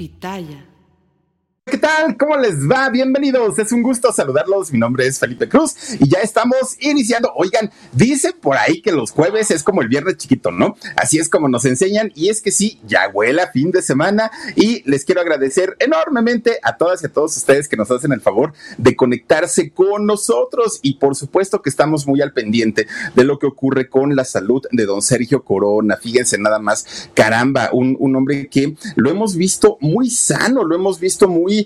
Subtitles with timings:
[0.00, 0.69] Pitaya.
[1.66, 2.16] ¿Qué tal?
[2.16, 2.88] ¿Cómo les va?
[2.88, 3.58] Bienvenidos.
[3.58, 4.72] Es un gusto saludarlos.
[4.72, 7.30] Mi nombre es Felipe Cruz y ya estamos iniciando.
[7.36, 10.74] Oigan, dice por ahí que los jueves es como el viernes chiquito, ¿no?
[10.96, 14.30] Así es como nos enseñan y es que sí, ya huele a fin de semana
[14.56, 18.22] y les quiero agradecer enormemente a todas y a todos ustedes que nos hacen el
[18.22, 23.38] favor de conectarse con nosotros y por supuesto que estamos muy al pendiente de lo
[23.38, 25.98] que ocurre con la salud de don Sergio Corona.
[25.98, 30.98] Fíjense nada más, caramba, un, un hombre que lo hemos visto muy sano, lo hemos
[30.98, 31.59] visto muy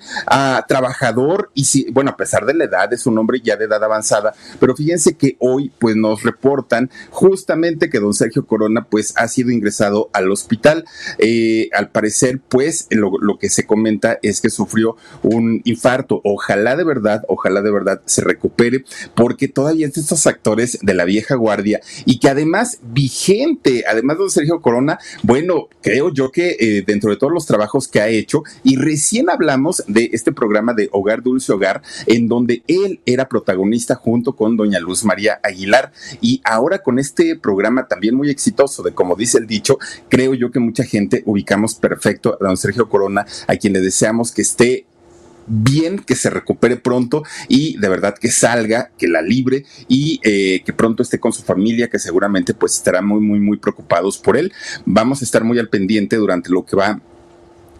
[0.69, 3.83] trabajador y si, bueno, a pesar de la edad, es un hombre ya de edad
[3.83, 9.29] avanzada, pero fíjense que hoy pues nos reportan justamente que don Sergio Corona pues ha
[9.29, 10.85] sido ingresado al hospital.
[11.19, 16.21] Eh, al parecer pues lo, que se comenta es que sufrió un infarto.
[16.25, 21.05] Ojalá de verdad, ojalá de verdad se recupere porque todavía es estos actores de la
[21.05, 26.85] vieja guardia y que además vigente, además don Sergio Corona, bueno, creo yo que eh,
[26.87, 30.89] dentro de todos los trabajos que ha hecho y recién hablamos de este programa de
[30.93, 35.93] Hogar Dulce Hogar, en donde él era protagonista junto con doña Luz María Aguilar.
[36.21, 40.51] Y ahora con este programa también muy exitoso de como dice el dicho, creo yo
[40.51, 44.87] que mucha gente ubicamos perfecto a don Sergio Corona, a quien le deseamos que esté
[45.47, 50.63] bien, que se recupere pronto y de verdad que salga, que la libre y eh,
[50.65, 54.37] que pronto esté con su familia, que seguramente pues estará muy, muy, muy preocupados por
[54.37, 54.53] él.
[54.87, 57.01] Vamos a estar muy al pendiente durante lo que va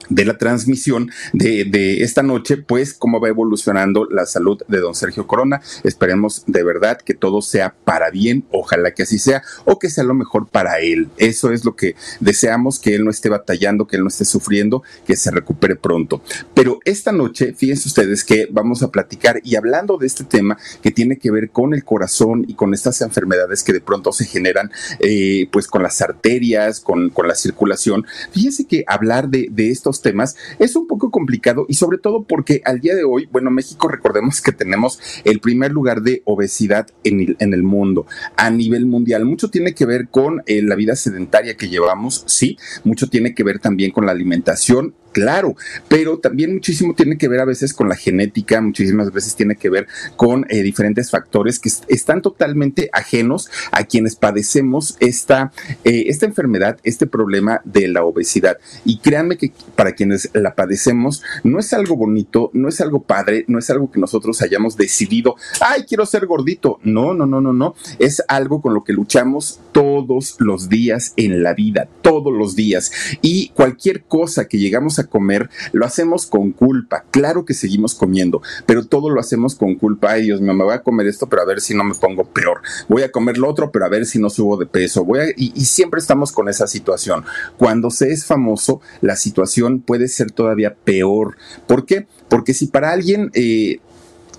[0.09, 4.95] de la transmisión de, de, esta noche, pues cómo va evolucionando la salud de don
[4.95, 5.61] Sergio Corona.
[5.83, 10.05] Esperemos de verdad que todo sea para bien, ojalá que así sea, o que sea
[10.05, 11.09] lo mejor para él.
[11.17, 14.83] Eso es lo que deseamos, que él no esté batallando, que él no esté sufriendo,
[15.07, 16.23] que se recupere pronto.
[16.55, 20.91] Pero esta noche, fíjense ustedes que vamos a platicar y hablando de este tema que
[20.91, 24.71] tiene que ver con el corazón y con estas enfermedades que de pronto se generan,
[25.01, 28.07] eh, pues con las arterias, con, con la circulación.
[28.33, 32.63] Fíjense que hablar de, de estos temas es un poco complicado y sobre todo porque
[32.65, 37.21] al día de hoy, bueno, México recordemos que tenemos el primer lugar de obesidad en
[37.21, 38.07] el, en el mundo
[38.37, 39.25] a nivel mundial.
[39.25, 43.45] Mucho tiene que ver con eh, la vida sedentaria que llevamos, sí, mucho tiene que
[43.45, 45.55] ver también con la alimentación claro,
[45.89, 49.71] pero también muchísimo tiene que ver a veces con la genética, muchísimas veces tiene que
[49.71, 55.53] ver con eh, diferentes factores que est están totalmente ajenos a quienes padecemos esta,
[55.85, 58.59] eh, esta enfermedad, este problema de la obesidad.
[58.85, 59.53] Y créanme que
[59.85, 63.91] para quienes la padecemos no es algo bonito, no es algo padre, no es algo
[63.91, 66.79] que nosotros hayamos decidido, ay, quiero ser gordito.
[66.85, 67.75] No, no, no, no, no.
[67.99, 72.93] Es algo con lo que luchamos todos los días en la vida, todos los días.
[73.21, 77.05] Y cualquier cosa que llegamos a comer, lo hacemos con culpa.
[77.11, 80.13] Claro que seguimos comiendo, pero todo lo hacemos con culpa.
[80.13, 82.25] Ay, Dios mío, me voy a comer esto, pero a ver si no me pongo
[82.25, 82.63] peor.
[82.89, 85.05] Voy a comer lo otro, pero a ver si no subo de peso.
[85.05, 87.25] Voy a, y, y siempre estamos con esa situación.
[87.59, 91.37] Cuando se es famoso, la situación puede ser todavía peor.
[91.67, 92.07] ¿Por qué?
[92.29, 93.81] Porque si para alguien eh,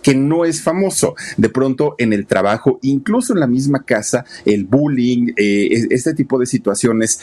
[0.06, 1.16] que no es famoso.
[1.36, 6.38] De pronto en el trabajo, incluso en la misma casa, el bullying, eh, este tipo
[6.38, 7.20] de situaciones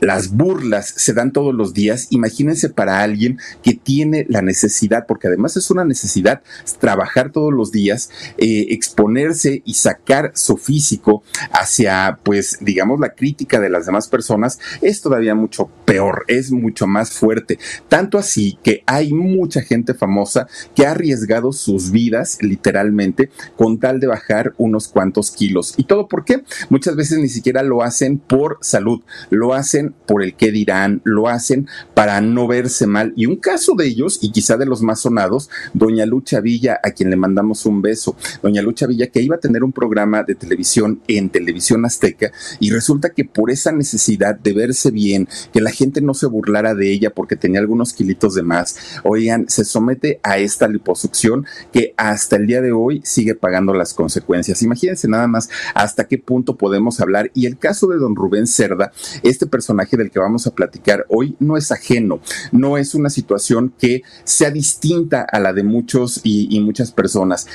[0.00, 5.28] las burlas se dan todos los días, imagínense para alguien que tiene la necesidad, porque
[5.28, 6.42] además es una necesidad
[6.78, 13.60] trabajar todos los días, eh, exponerse y sacar su físico hacia, pues, digamos, la crítica
[13.60, 17.58] de las demás personas, es todavía mucho peor, es mucho más fuerte.
[17.88, 24.00] Tanto así que hay mucha gente famosa que ha arriesgado sus vidas, literalmente, con tal
[24.00, 25.74] de bajar unos cuantos kilos.
[25.76, 26.42] ¿Y todo por qué?
[26.68, 31.28] Muchas veces ni siquiera lo hacen por salud, lo hacen por el que dirán, lo
[31.28, 33.12] hacen para no verse mal.
[33.16, 36.90] Y un caso de ellos, y quizá de los más sonados, doña Lucha Villa, a
[36.90, 38.16] quien le mandamos un beso.
[38.42, 42.70] Doña Lucha Villa, que iba a tener un programa de televisión en Televisión Azteca, y
[42.70, 46.90] resulta que por esa necesidad de verse bien, que la gente no se burlara de
[46.90, 52.36] ella porque tenía algunos kilitos de más, oigan, se somete a esta liposucción que hasta
[52.36, 54.62] el día de hoy sigue pagando las consecuencias.
[54.62, 57.30] Imagínense nada más hasta qué punto podemos hablar.
[57.34, 58.92] Y el caso de don Rubén Cerda,
[59.22, 62.20] este personaje del que vamos a platicar hoy, no es ajeno,
[62.52, 67.46] no es una situación que sea distinta a la de muchos y, muchas personas.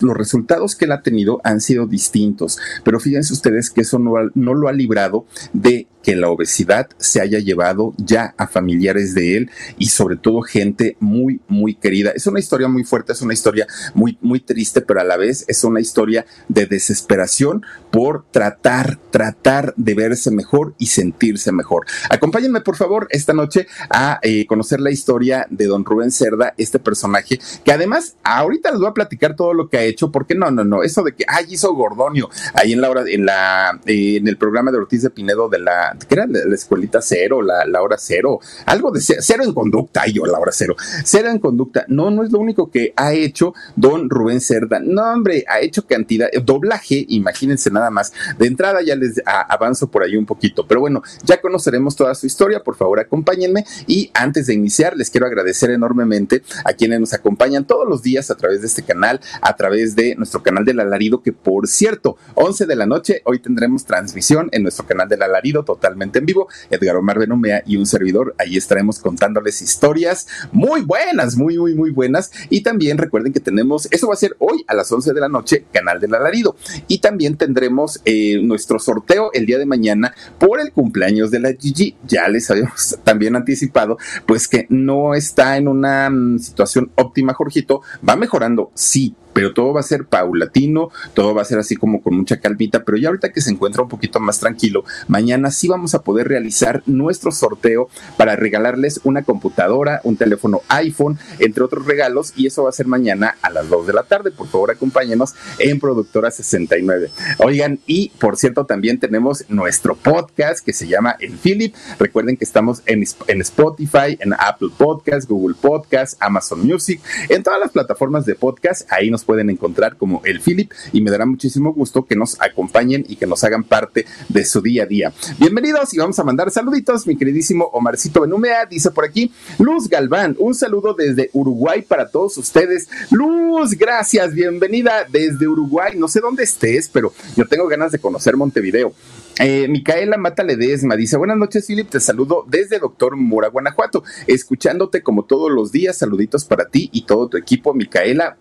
[0.00, 4.14] los resultados que él ha tenido han sido distintos, pero fíjense ustedes que eso no,
[4.34, 9.36] no lo ha librado de que la obesidad se haya llevado ya a familiares de
[9.36, 12.10] él y sobre todo gente muy, muy querida.
[12.14, 15.44] Es una historia muy fuerte, es una historia muy, muy triste, pero a la vez
[15.48, 21.86] es una historia de desesperación por tratar, tratar de verse mejor y sentirse mejor.
[22.10, 26.78] Acompáñenme, por favor, esta noche a eh, conocer la historia de don Rubén Cerda, este
[26.78, 30.50] personaje, que además ahorita les voy a platicar todo lo que ha hecho, porque no,
[30.50, 34.16] no, no, eso de que, ay, hizo Gordonio, ahí en la hora, en la, eh,
[34.16, 37.64] en el programa de Ortiz de Pinedo de la que era la, escuelita cero, la,
[37.66, 41.84] la, hora cero, algo de cero, en conducta, yo la hora cero, cero en conducta.
[41.88, 44.80] No, no es lo único que ha hecho don Rubén Cerda.
[44.80, 48.12] No, hombre, ha hecho cantidad, doblaje, imagínense nada más.
[48.38, 52.26] De entrada ya les avanzo por ahí un poquito, pero bueno, ya conoceremos toda su
[52.26, 57.12] historia, por favor acompáñenme y antes de iniciar les quiero agradecer enormemente a quienes nos
[57.12, 60.80] acompañan todos los días a través de este canal, a través de nuestro canal del
[60.80, 65.22] alarido, que por cierto, 11 de la noche, hoy tendremos transmisión en nuestro canal del
[65.22, 66.48] alarido totalmente en vivo.
[66.70, 71.90] Edgar Omar Benumea y un servidor, ahí estaremos contándoles historias muy buenas, muy, muy, muy
[71.90, 72.30] buenas.
[72.50, 75.28] Y también recuerden que tenemos, eso va a ser hoy a las 11 de la
[75.28, 76.54] noche, Canal del Alarido.
[76.86, 81.52] Y también tendremos eh, nuestro sorteo el día de mañana por el cumpleaños de la
[81.52, 81.96] Gigi.
[82.06, 87.82] Ya les habíamos también anticipado, pues que no está en una mm, situación óptima, Jorgito.
[88.08, 92.02] Va mejorando, sí, pero todo va a ser paulatino, todo va a ser así como
[92.02, 95.68] con mucha calvita, pero ya ahorita que se encuentra un poquito más tranquilo, mañana sí
[95.68, 101.86] vamos a poder realizar nuestro sorteo para regalarles una computadora, un teléfono iPhone, entre otros
[101.86, 104.30] regalos, y eso va a ser mañana a las 2 de la tarde.
[104.30, 107.10] Por favor, acompáñenos en Productora 69.
[107.38, 111.74] Oigan, y por cierto, también tenemos nuestro podcast que se llama El Philip.
[111.98, 117.60] Recuerden que estamos en, en Spotify, en Apple Podcast, Google Podcast, Amazon Music, en todas
[117.60, 118.90] las plataformas de podcast.
[118.92, 123.04] Ahí nos pueden encontrar como el Philip y me dará muchísimo gusto que nos acompañen
[123.08, 125.12] y que nos hagan parte de su día a día.
[125.38, 127.06] Bienvenidos y vamos a mandar saluditos.
[127.06, 132.36] Mi queridísimo Omarcito Benumea dice por aquí, Luz Galván, un saludo desde Uruguay para todos
[132.38, 132.88] ustedes.
[133.10, 135.94] Luz, gracias, bienvenida desde Uruguay.
[135.96, 138.92] No sé dónde estés, pero yo tengo ganas de conocer Montevideo.
[139.38, 141.88] Eh, Micaela Mata Ledesma dice: Buenas noches, Philip.
[141.88, 144.04] Te saludo desde Doctor Mura, Guanajuato.
[144.26, 145.96] Escuchándote como todos los días.
[145.96, 147.74] Saluditos para ti y todo tu equipo.
[147.74, 148.36] Micaela,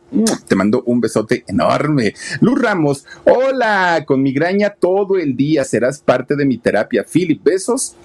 [0.48, 2.14] te mando un besote enorme.
[2.42, 4.04] Luz Ramos, hola.
[4.06, 5.64] Con migraña todo el día.
[5.64, 7.06] Serás parte de mi terapia.
[7.06, 7.96] Philip, besos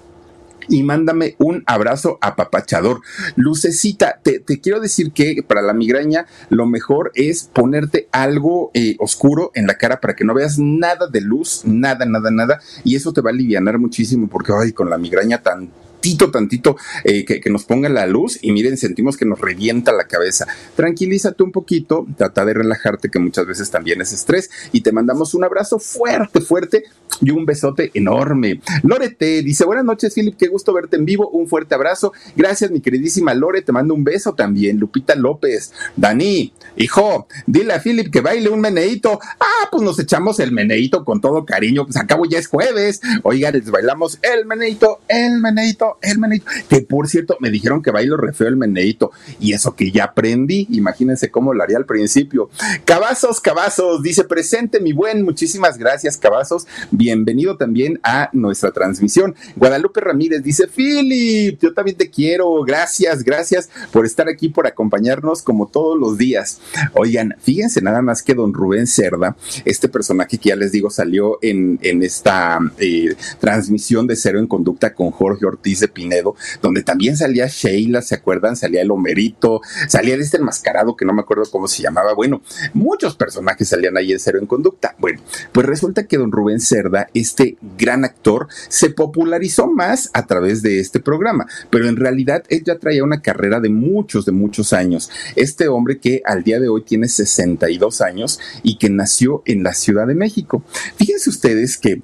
[0.69, 3.01] y mándame un abrazo apapachador.
[3.37, 9.51] Lucecita, te, quiero decir que para la migraña lo mejor es ponerte algo eh, oscuro
[9.55, 13.13] en la cara para que no veas nada de luz, nada, nada, nada, y eso
[13.13, 15.71] te va a aliviar muchísimo porque, ay, con la migraña tan
[16.07, 19.93] tantito, tantito, eh, que, que, nos ponga la luz y miren, sentimos que nos revienta
[19.93, 20.47] la cabeza.
[20.77, 25.35] Tranquilízate un poquito, trata de relajarte, que muchas veces también es estrés, y te mandamos
[25.35, 26.85] un abrazo fuerte, fuerte
[27.21, 28.61] y un besote enorme.
[28.83, 32.13] Lorete dice, buenas noches, Philip, qué gusto verte en vivo, un fuerte abrazo.
[32.37, 34.79] Gracias, mi queridísima Lore, te mando un beso también.
[34.79, 39.19] Lupita López, Dani, hijo, dile a Philip que baile un meneito.
[39.41, 43.01] Ah, pues nos echamos el meneito con todo cariño, pues acabo ya es jueves.
[43.23, 46.47] Oigan, les bailamos el meneito, el meneito, el meneito.
[46.69, 49.11] Que por cierto, me dijeron que bailo re feo el meneito.
[49.41, 50.67] Y eso que ya aprendí.
[50.71, 52.51] Imagínense cómo lo haría al principio.
[52.85, 55.23] Cabazos, cabazos, dice presente mi buen.
[55.23, 56.67] Muchísimas gracias, cabazos.
[56.91, 59.35] Bienvenido también a nuestra transmisión.
[59.57, 62.63] Guadalupe Ramírez dice: Philip, yo también te quiero.
[62.63, 66.61] Gracias, gracias por estar aquí, por acompañarnos como todos los días.
[66.95, 71.39] Oigan, fíjense nada más que don Rubén Cerda, este personaje que ya les digo salió
[71.43, 77.17] en, en esta eh, transmisión de Cero en Conducta con Jorge Ortiz Pinedo, donde también
[77.17, 78.57] salía Sheila, ¿se acuerdan?
[78.57, 82.15] Salía el Homerito, salía este enmascarado que no me acuerdo cómo se llamaba.
[82.15, 82.43] Bueno,
[82.75, 84.95] muchos personajes salían ahí en Cero en Conducta.
[84.99, 85.21] Bueno,
[85.53, 90.81] pues resulta que don Rubén Cerda, este gran actor, se popularizó más a través de
[90.81, 95.11] este programa, pero en realidad él ya traía una carrera de muchos, de muchos años.
[95.37, 99.75] Este hombre que al día de hoy tiene 62 años y que nació en la
[99.75, 100.65] Ciudad de México.
[100.97, 102.03] Fíjense ustedes que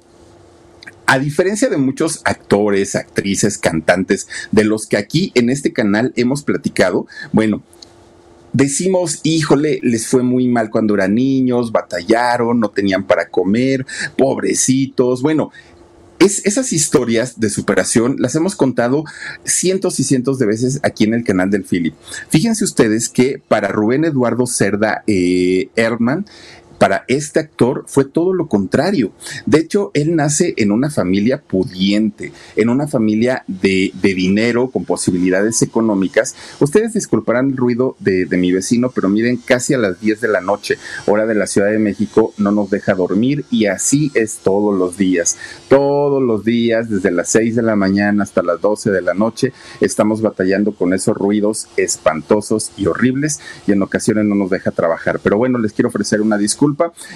[1.05, 6.43] A diferencia de muchos actores, actrices, cantantes, de los que aquí en este canal hemos
[6.43, 7.61] platicado, bueno,
[8.53, 13.85] decimos, híjole, les fue muy mal cuando eran niños, batallaron, no tenían para comer,
[14.17, 15.21] pobrecitos.
[15.21, 15.51] Bueno,
[16.19, 19.03] es, esas historias de superación las hemos contado
[19.43, 21.95] cientos y cientos de veces aquí en el canal del Philip.
[22.29, 26.25] Fíjense ustedes que para Rubén Eduardo Cerda eh, Erdman,
[26.83, 29.13] para este actor fue todo lo contrario.
[29.45, 35.61] De hecho, él nace en una familia pudiente, en una familia de, dinero, con posibilidades
[35.61, 36.35] económicas.
[36.59, 40.41] Ustedes disculparán el ruido de, mi vecino, pero miren, casi a las 10 de la
[40.41, 44.77] noche, hora de la Ciudad de México, no nos deja dormir y así es todos
[44.77, 45.37] los días.
[45.69, 49.53] Todos los días, desde las 6 de la mañana hasta las 12 de la noche,
[49.79, 55.21] estamos batallando con esos ruidos espantosos y horribles y en ocasiones no nos deja trabajar.
[55.23, 56.72] Pero bueno, les quiero ofrecer una disculpa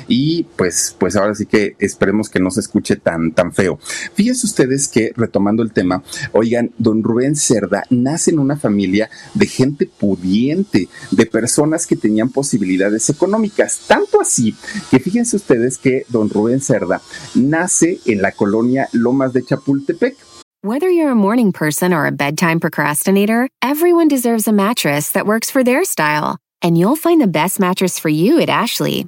[0.07, 3.79] y pues, pues ahora sí que esperemos que no se escuche tan, tan feo.
[4.13, 9.47] Fíjense ustedes que, retomando el tema, oigan, don Rubén Cerda nace en una familia de
[9.47, 14.55] gente pudiente, de personas que tenían posibilidades económicas, tanto así
[14.89, 17.01] que fíjense ustedes que don Rubén Cerda
[17.35, 20.15] nace en la colonia Lomas de Chapultepec.
[20.63, 25.51] Whether you're a morning person or a bedtime procrastinator, everyone deserves a mattress that works
[25.51, 26.37] for their style.
[26.63, 29.07] And you'll find the best mattress for you at Ashley.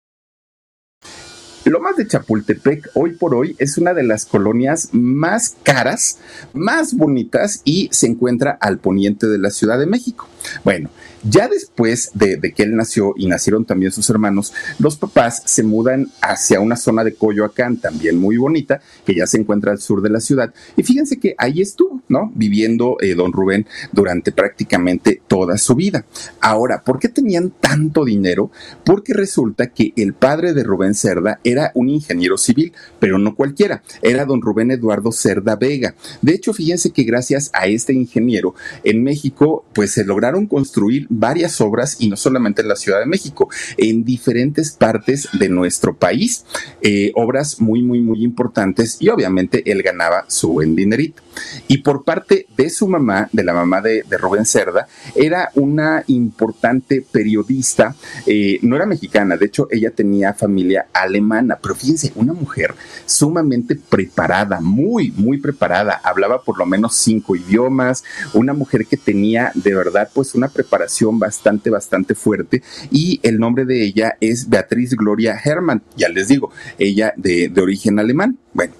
[1.69, 6.17] Lomas de Chapultepec hoy por hoy es una de las colonias más caras,
[6.53, 10.27] más bonitas y se encuentra al poniente de la Ciudad de México.
[10.63, 10.89] Bueno,
[11.23, 16.07] ya después de, que él nació y nacieron también sus hermanos, los papás se mudan
[16.21, 20.09] hacia una zona de Coyoacán, también muy bonita, que ya se encuentra al sur de
[20.09, 20.53] la ciudad.
[20.75, 22.31] Y fíjense que ahí estuvo, ¿no?
[22.35, 26.05] Viviendo eh, don Rubén durante prácticamente toda su vida.
[26.39, 28.51] Ahora, ¿por qué tenían tanto dinero?
[28.83, 33.83] Porque resulta que el padre de Rubén Cerda era un ingeniero civil, pero no cualquiera,
[34.01, 35.95] era don Rubén Eduardo Cerda Vega.
[36.21, 41.61] De hecho, fíjense que gracias a este ingeniero, en México, pues se lograron construir varias
[41.61, 46.45] obras y no solamente en la Ciudad de México, en diferentes partes de nuestro país,
[46.81, 51.21] eh, obras muy, muy, muy importantes y obviamente él ganaba su buen dinerito.
[51.67, 57.01] Y por parte de su mamá, de la mamá de, Rubén Cerda, era una importante
[57.09, 62.75] periodista, eh, no era mexicana, de hecho ella tenía familia alemana, pero fíjense, una mujer
[63.05, 68.03] sumamente preparada, muy, muy preparada, hablaba por lo menos cinco idiomas,
[68.33, 73.65] una mujer que tenía de verdad pues una preparación bastante, bastante fuerte y el nombre
[73.65, 78.37] de ella es Beatriz Gloria Hermann, ya les digo, ella de, de origen alemán.
[78.53, 78.73] Bueno,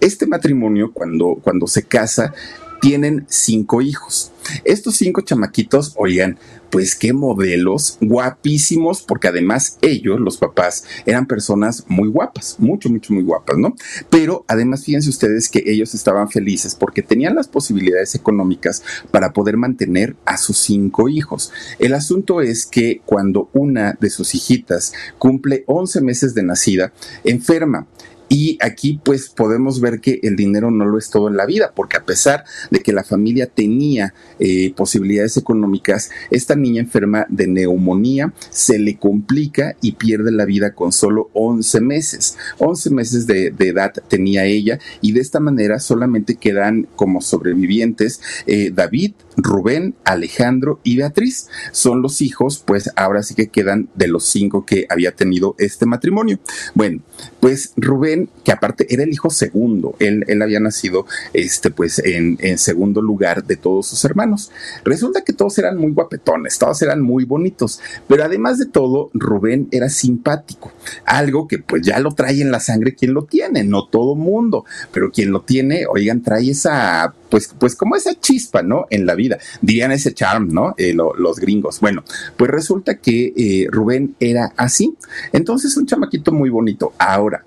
[0.00, 2.32] este matrimonio, cuando, cuando se casa,
[2.80, 4.32] tienen cinco hijos.
[4.64, 6.38] Estos cinco chamaquitos, oigan,
[6.70, 13.12] pues qué modelos guapísimos, porque además ellos, los papás, eran personas muy guapas, mucho, mucho,
[13.12, 13.74] muy guapas, ¿no?
[14.10, 19.56] Pero además fíjense ustedes que ellos estaban felices porque tenían las posibilidades económicas para poder
[19.56, 21.52] mantener a sus cinco hijos.
[21.78, 26.92] El asunto es que cuando una de sus hijitas cumple 11 meses de nacida,
[27.24, 27.86] enferma
[28.28, 31.72] y aquí pues podemos ver que el dinero no lo es todo en la vida,
[31.74, 37.46] porque a pesar de que la familia tenía eh, posibilidades económicas, esta niña enferma de
[37.46, 42.36] neumonía se le complica y pierde la vida con solo 11 meses.
[42.58, 48.70] 11 meses de, edad tenía ella y de esta manera solamente quedan como sobrevivientes eh,
[48.74, 51.48] David, Rubén, Alejandro y Beatriz.
[51.72, 55.86] Son los hijos, pues ahora sí que quedan de los cinco que había tenido este
[55.86, 56.40] matrimonio.
[56.74, 57.02] Bueno,
[57.40, 62.38] pues Rubén, que aparte era el hijo segundo, él, él había nacido este, pues en,
[62.40, 64.50] en segundo lugar de todos sus hermanos.
[64.84, 69.68] Resulta que todos eran muy guapetones, todos eran muy bonitos, pero además de todo, Rubén
[69.70, 70.72] era simpático,
[71.04, 74.64] algo que pues ya lo trae en la sangre quien lo tiene, no todo mundo,
[74.92, 78.86] pero quien lo tiene, oigan, trae esa pues, pues como esa chispa, ¿no?
[78.90, 79.38] En la vida.
[79.60, 80.74] Dirían ese charm, ¿no?
[80.78, 81.80] Eh, los gringos.
[81.80, 82.04] Bueno,
[82.36, 84.94] pues resulta que eh, Rubén era así.
[85.32, 86.92] Entonces, un chamaquito muy bonito.
[86.98, 87.44] Ahora,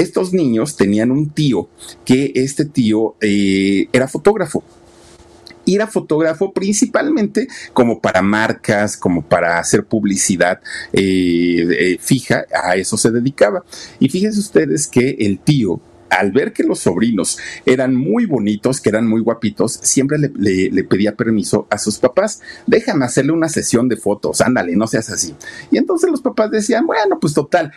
[0.00, 1.68] estos niños tenían un tío
[2.04, 4.62] que este tío eh, era fotógrafo
[5.64, 10.60] y era fotógrafo principalmente como para marcas, como para hacer publicidad
[12.00, 13.62] fija, a eso se dedicaba.
[14.00, 15.78] Y fíjense ustedes que el tío
[16.10, 21.14] al ver que los sobrinos eran muy bonitos, que eran muy guapitos, siempre le, pedía
[21.14, 25.34] permiso a sus papás, déjame hacerle una sesión de fotos, ándale, no seas así.
[25.70, 27.72] Y entonces los papás decían, bueno, pues total,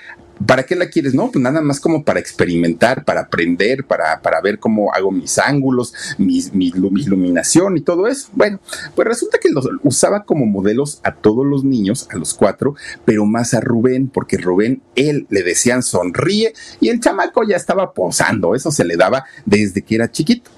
[0.45, 1.13] ¿Para qué la quieres?
[1.13, 5.37] No, pues nada más como para experimentar, para aprender, para, para ver cómo hago mis
[5.37, 8.29] ángulos, mi, iluminación y todo eso.
[8.33, 8.59] Bueno,
[8.95, 13.25] pues resulta que los usaba como modelos a todos los niños, a los cuatro, pero
[13.25, 18.55] más a Rubén, porque Rubén, él le decían sonríe y el chamaco ya estaba posando,
[18.55, 20.49] eso se le daba desde que era chiquito.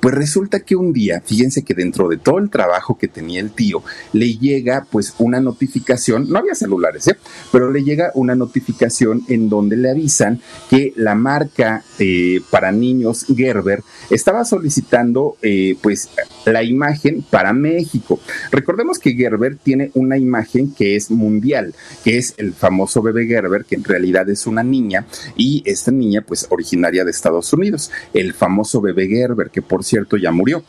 [0.00, 3.50] Pues resulta que un día, fíjense que dentro de todo el trabajo que tenía el
[3.50, 3.82] tío,
[4.12, 7.16] le llega pues una notificación, no había celulares, ¿eh?
[7.52, 13.26] pero le llega una notificación en donde le avisan que la marca eh, para niños
[13.34, 16.10] Gerber estaba solicitando eh, pues
[16.44, 18.20] la imagen para México.
[18.50, 23.64] Recordemos que Gerber tiene una imagen que es mundial, que es el famoso bebé Gerber,
[23.64, 25.06] que en realidad es una niña
[25.36, 30.16] y esta niña pues originaria de Estados Unidos, el famoso bebé Gerber, que por cierto
[30.16, 30.64] ya murió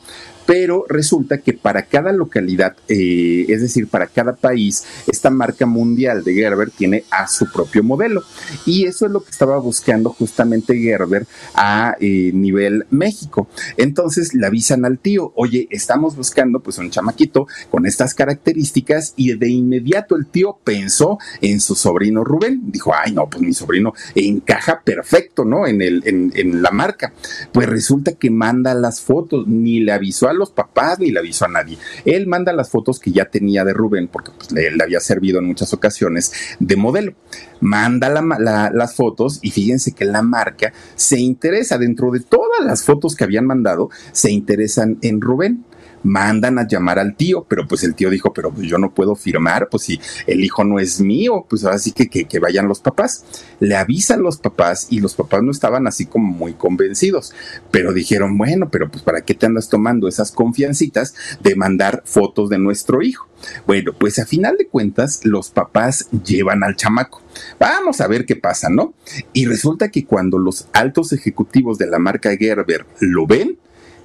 [0.49, 6.23] pero resulta que para cada localidad, eh, es decir, para cada país, esta marca mundial
[6.23, 8.23] de Gerber tiene a su propio modelo.
[8.65, 13.47] Y eso es lo que estaba buscando justamente Gerber a eh, nivel México.
[13.77, 19.35] Entonces le avisan al tío, oye, estamos buscando pues un chamaquito con estas características y
[19.35, 22.71] de inmediato el tío pensó en su sobrino Rubén.
[22.71, 25.67] Dijo, ay, no, pues mi sobrino encaja perfecto, ¿no?
[25.67, 27.13] En, el, en, la marca.
[27.51, 31.45] Pues resulta que manda las fotos, ni le avisó a los papás ni le avisó
[31.45, 31.77] a nadie.
[32.05, 35.45] Él manda las fotos que ya tenía de Rubén, porque pues, le, había servido en
[35.45, 37.13] muchas ocasiones de modelo.
[37.61, 43.15] Manda las fotos y fíjense que la marca se interesa dentro de todas las fotos
[43.15, 45.65] que habían mandado, se interesan en Rubén
[46.03, 49.15] mandan a llamar al tío, pero pues el tío dijo, pero pues yo no puedo
[49.15, 52.79] firmar, pues si el hijo no es mío, pues así que, que, que vayan los
[52.79, 53.25] papás.
[53.59, 57.33] Le avisan los papás y los papás no estaban así como muy convencidos,
[57.71, 62.49] pero dijeron, bueno, pero pues para qué te andas tomando esas confiancitas de mandar fotos
[62.49, 63.27] de nuestro hijo.
[63.65, 67.21] Bueno, pues a final de cuentas los papás llevan al chamaco.
[67.59, 68.93] Vamos a ver qué pasa, ¿no?
[69.33, 73.57] Y resulta que cuando los altos ejecutivos de la marca Gerber lo ven,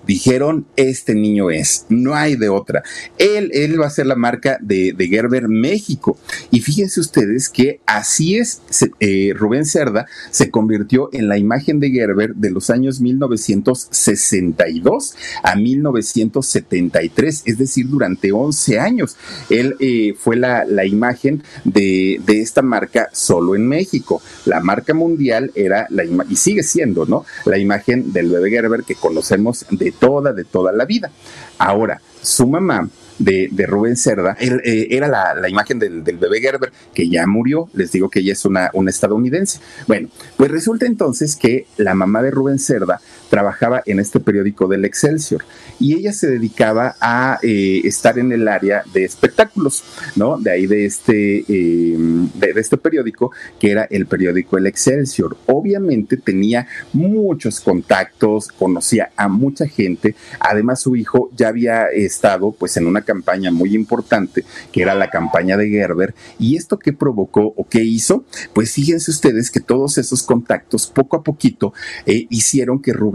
[0.06, 2.84] dijeron, este niño es, no hay de otra.
[3.18, 6.18] Él, él va a ser la marca de, Gerber México.
[6.50, 8.62] Y fíjense ustedes que así es,
[9.00, 15.56] eh, Rubén Cerda se convirtió en la imagen de Gerber de los años 1962 a
[15.56, 19.16] 1973, es decir, durante 11 años.
[19.50, 24.22] Él eh, fue la, imagen de, de, esta marca solo en México.
[24.44, 27.24] La marca mundial era la y sigue siendo, ¿no?
[27.44, 31.10] La imagen del bebé Gerber que conocemos de toda, de toda la vida.
[31.58, 37.26] Ahora, su mamá de, Rubén Cerda, eh, era la, imagen del, bebé Gerber, que ya
[37.26, 39.60] murió, les digo que ella es una, una, estadounidense.
[39.86, 44.84] Bueno, pues resulta entonces que la mamá de Rubén Cerda trabajaba en este periódico del
[44.84, 45.44] Excelsior
[45.80, 49.84] y ella se dedicaba a eh, estar en el área de espectáculos,
[50.16, 50.38] ¿no?
[50.38, 51.96] De ahí de este, eh,
[52.34, 55.36] de, este periódico que era el periódico El Excelsior.
[55.46, 62.76] Obviamente tenía muchos contactos, conocía a mucha gente, además su hijo ya había estado pues
[62.76, 67.52] en una campaña muy importante que era la campaña de Gerber y esto que provocó
[67.56, 71.72] o qué hizo, pues fíjense ustedes que todos esos contactos poco a poquito
[72.06, 73.13] eh, hicieron que Rubén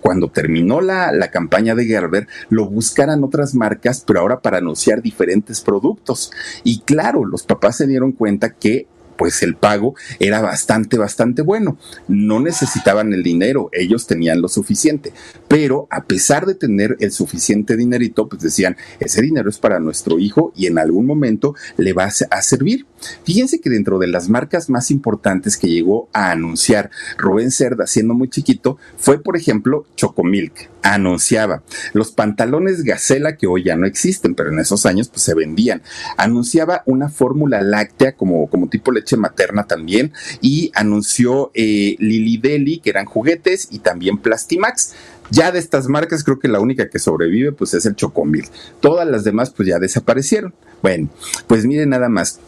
[0.00, 5.02] cuando terminó la, la, campaña de Gerber, lo buscaran otras marcas, pero ahora para anunciar
[5.02, 6.30] diferentes productos.
[6.62, 11.78] Y claro, los papás se dieron cuenta que pues el pago era bastante, bastante bueno.
[12.08, 15.12] No necesitaban el dinero, ellos tenían lo suficiente.
[15.48, 20.18] Pero a pesar de tener el suficiente dinerito, pues decían, ese dinero es para nuestro
[20.18, 22.86] hijo y en algún momento le va a servir.
[23.24, 28.14] Fíjense que dentro de las marcas más importantes que llegó a anunciar Rubén Cerda siendo
[28.14, 34.34] muy chiquito, fue por ejemplo Chocomilk anunciaba los pantalones Gacela que hoy ya no existen,
[34.34, 35.82] pero en esos años pues se vendían.
[36.16, 42.80] Anunciaba una fórmula láctea como, como tipo leche materna también y anunció eh, Lili Deli
[42.80, 44.94] que eran juguetes y también Plastimax.
[45.30, 48.46] Ya de estas marcas creo que la única que sobrevive pues es el Chocomil.
[48.80, 50.54] Todas las demás pues ya desaparecieron.
[50.82, 51.08] Bueno,
[51.46, 52.40] pues miren nada más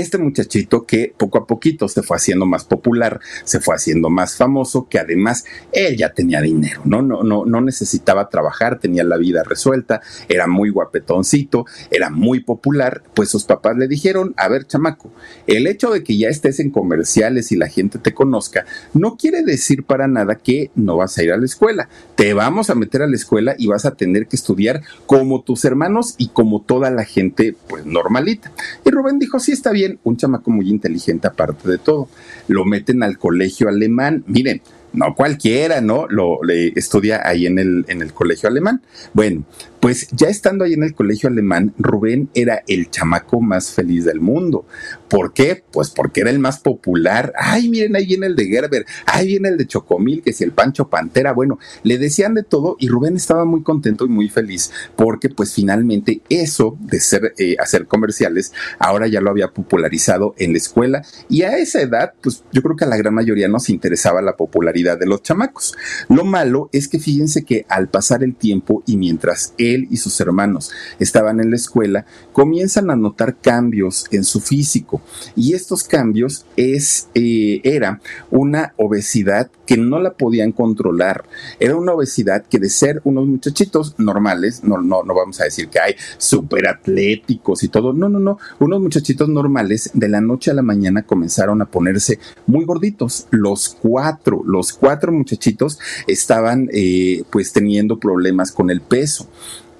[0.00, 4.36] este muchachito que poco a poquito se fue haciendo más popular, se fue haciendo más
[4.36, 7.02] famoso, que además él ya tenía dinero, ¿no?
[7.02, 13.02] No, no, no necesitaba trabajar, tenía la vida resuelta, era muy guapetoncito, era muy popular,
[13.14, 15.10] pues sus papás le dijeron, a ver, chamaco,
[15.46, 19.42] el hecho de que ya estés en comerciales y la gente te conozca, no quiere
[19.42, 21.88] decir para nada que no vas a ir a la escuela.
[22.16, 25.64] Te vamos a meter a la escuela y vas a tener que estudiar como tus
[25.64, 28.52] hermanos y como toda la gente, pues normalita.
[28.84, 32.08] Y Rubén dijo, sí, está bien, un chamaco muy inteligente aparte de todo.
[32.48, 34.24] Lo meten al colegio alemán.
[34.26, 36.06] Miren, no cualquiera, ¿no?
[36.08, 38.82] Lo le estudia ahí en el, en el colegio alemán.
[39.12, 39.44] Bueno,
[39.86, 44.20] pues ya estando ahí en el colegio alemán, Rubén era el chamaco más feliz del
[44.20, 44.66] mundo.
[45.08, 45.62] ¿Por qué?
[45.70, 47.32] Pues porque era el más popular.
[47.38, 50.50] Ay, miren, ahí viene el de Gerber, ahí viene el de Chocomil, que si el
[50.50, 54.72] Pancho Pantera, bueno, le decían de todo y Rubén estaba muy contento y muy feliz
[54.96, 60.50] porque pues finalmente eso de ser, eh, hacer comerciales, ahora ya lo había popularizado en
[60.50, 63.70] la escuela y a esa edad, pues yo creo que a la gran mayoría nos
[63.70, 65.76] interesaba la popularidad de los chamacos.
[66.08, 70.20] Lo malo es que fíjense que al pasar el tiempo y mientras él y sus
[70.20, 75.02] hermanos estaban en la escuela, comienzan a notar cambios en su físico.
[75.34, 81.24] Y estos cambios es, eh, era una obesidad que no la podían controlar.
[81.58, 85.68] Era una obesidad que de ser unos muchachitos normales, no, no, no vamos a decir
[85.68, 90.50] que hay súper atléticos y todo, no, no, no, unos muchachitos normales de la noche
[90.50, 93.26] a la mañana comenzaron a ponerse muy gorditos.
[93.30, 99.28] Los cuatro, los cuatro muchachitos estaban eh, pues teniendo problemas con el peso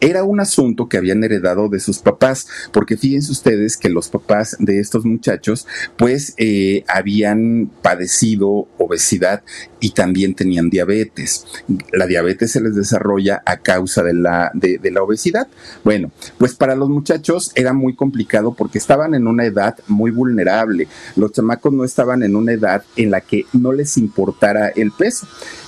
[0.01, 4.57] era un asunto que habían heredado de sus papás, porque fíjense ustedes que los papás
[4.59, 9.43] de estos muchachos pues eh, habían padecido obesidad
[9.81, 11.47] y también tenían diabetes.
[11.93, 15.49] La diabetes se les desarrolla a causa de la, de, de la obesidad.
[15.85, 20.89] Bueno, pues para los muchachos era muy complicado porque estaban en una edad muy vulnerable.
[21.17, 25.27] Los chamacos no estaban en una edad en la que no les importara el peso.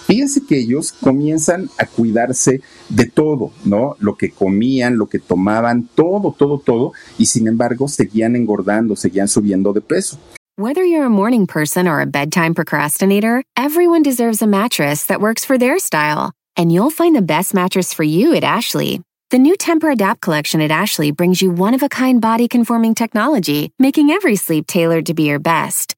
[0.09, 3.94] Fíjense que ellos comienzan a cuidarse de todo, ¿no?
[3.99, 9.29] Lo que comían, lo que tomaban, todo, todo, todo, y sin embargo seguían engordando, seguían
[9.29, 10.18] subiendo de peso.
[10.57, 15.44] Whether you're a morning person or a bedtime procrastinator, everyone deserves a mattress that works
[15.44, 16.33] for their style.
[16.57, 19.03] And you'll find the best mattress for you at Ashley.
[19.31, 22.94] The new Temper Adapt collection at Ashley brings you one of a kind body conforming
[22.94, 25.97] technology, making every sleep tailored to be your best.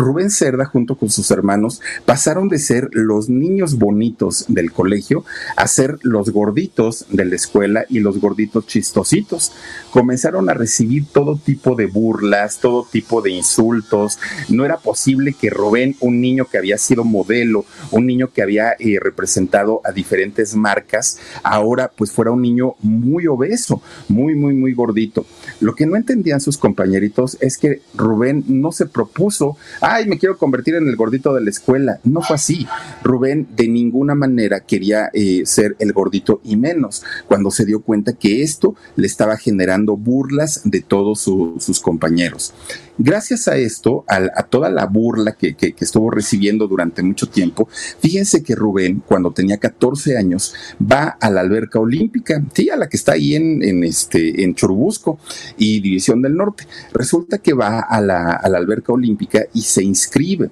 [0.00, 5.24] Rubén Cerda junto con sus hermanos pasaron de ser los niños bonitos del colegio
[5.56, 9.52] a ser los gorditos de la escuela y los gorditos chistositos.
[9.90, 14.18] Comenzaron a recibir todo tipo de burlas, todo tipo de insultos.
[14.48, 18.72] No era posible que Rubén, un niño que había sido modelo, un niño que había
[18.78, 24.72] eh, representado a diferentes marcas, ahora pues fuera un niño muy obeso, muy, muy, muy
[24.72, 25.26] gordito.
[25.60, 29.58] Lo que no entendían sus compañeritos es que Rubén no se propuso
[29.90, 31.98] ay, me quiero convertir en el gordito de la escuela.
[32.04, 32.66] No fue así.
[33.02, 38.12] Rubén de ninguna manera quería eh, ser el gordito y menos cuando se dio cuenta
[38.12, 42.54] que esto le estaba generando burlas de todos sus compañeros.
[43.02, 47.66] Gracias a esto, a, toda la burla que, estuvo recibiendo durante mucho tiempo,
[47.98, 52.90] fíjense que Rubén, cuando tenía 14 años, va a la alberca olímpica, sí, a la
[52.90, 55.18] que está ahí en, este, en Churubusco
[55.56, 56.66] y División del Norte.
[56.92, 60.50] Resulta que va a la alberca olímpica y se inscribe.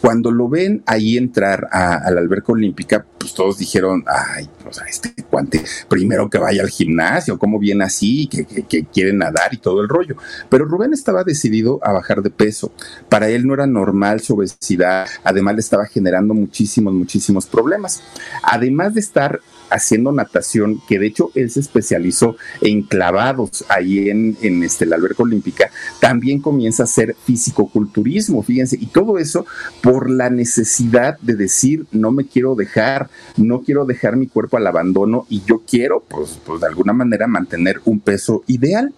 [0.00, 4.86] Cuando lo ven ahí entrar a, la alberca olímpica, pues todos dijeron, ay, o sea,
[4.86, 9.56] este cuante, primero que vaya al gimnasio, cómo viene así, que, que, quiere nadar y
[9.56, 10.16] todo el rollo.
[10.48, 12.70] Pero Rubén estaba decidido a bajar de peso.
[13.08, 18.00] Para él no era normal su obesidad, además le estaba generando muchísimos, muchísimos problemas.
[18.44, 24.36] Además de estar haciendo natación, que de hecho él se especializó en clavados ahí en,
[24.42, 29.46] en este, la alberca olímpica, también comienza a hacer físico-culturismo, fíjense, y todo eso
[29.82, 34.66] por la necesidad de decir, no me quiero dejar, no quiero dejar mi cuerpo al
[34.66, 38.92] abandono y yo quiero, pues, pues de alguna manera mantener un peso ideal.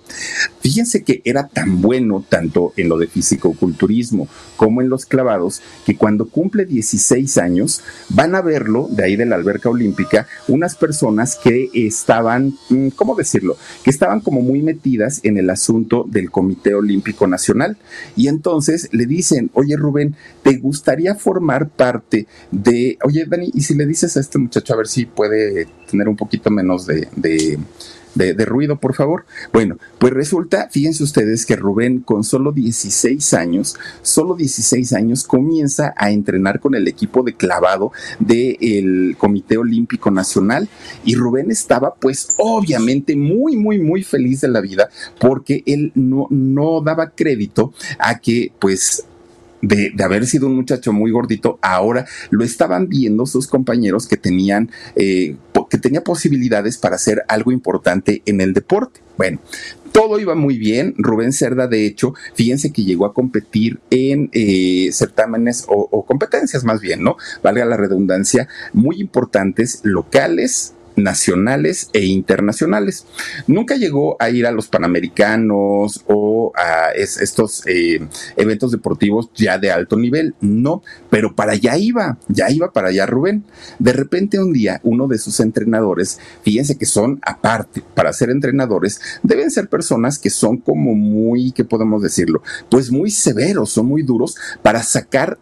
[0.61, 5.97] Fíjense que era tan bueno tanto en lo de físico-culturismo como en los clavados, que
[5.97, 11.37] cuando cumple 16 años van a verlo de ahí de la alberca olímpica, unas personas
[11.37, 13.57] que estaban, mm, ¿cómo decirlo?
[13.83, 17.79] Que estaban como muy metidas en el asunto del Comité Olímpico Nacional.
[18.15, 23.75] Y entonces le dicen, oye Rubén, ¿te gustaría formar parte de, oye Dani, y si
[23.75, 27.59] le dices a este muchacho a ver si puede tener un poquito menos de, de
[28.15, 29.25] de, ruido, por favor.
[29.53, 35.95] Bueno, pues resulta, fíjense ustedes que Rubén con solo 16 años, solo 16 años, comienza
[35.97, 40.69] a entrenar con el equipo de clavado del Comité Olímpico Nacional
[41.05, 46.27] y Rubén estaba pues obviamente muy, muy, muy feliz de la vida porque él no,
[46.31, 49.05] no daba crédito a que pues
[49.63, 54.71] de, haber sido un muchacho muy gordito, ahora lo estaban viendo sus compañeros que tenían,
[54.97, 55.37] eh,
[55.71, 59.01] que tenía posibilidades para hacer algo importante en el deporte.
[59.17, 59.39] Bueno,
[59.93, 60.95] todo iba muy bien.
[60.97, 66.65] Rubén Cerda, de hecho, fíjense que llegó a competir en eh, certámenes o, o, competencias
[66.65, 67.17] más bien, ¿no?
[67.43, 73.07] Valga la redundancia, muy importantes, locales, nacionales e internacionales.
[73.47, 78.01] Nunca llegó a ir a los Panamericanos o a estos eh,
[78.37, 83.07] eventos deportivos ya de alto nivel, no, pero para allá iba, ya iba para allá
[83.07, 83.45] Rubén.
[83.79, 89.01] De repente un día uno de sus entrenadores, fíjense que son aparte, para ser entrenadores
[89.23, 92.43] deben ser personas que son como muy, ¿qué podemos decirlo?
[92.69, 95.39] Pues muy severos, son muy duros para sacar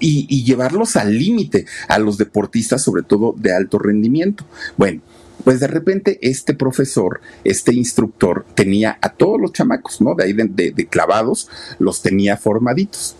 [0.00, 4.44] y, llevarlos al límite a los deportistas, sobre todo de alto rendimiento.
[4.76, 5.02] Bueno,
[5.44, 10.14] pues de repente este profesor, este instructor, tenía a todos los chamacos, ¿no?
[10.14, 13.16] De ahí de, clavados, los tenía formaditos.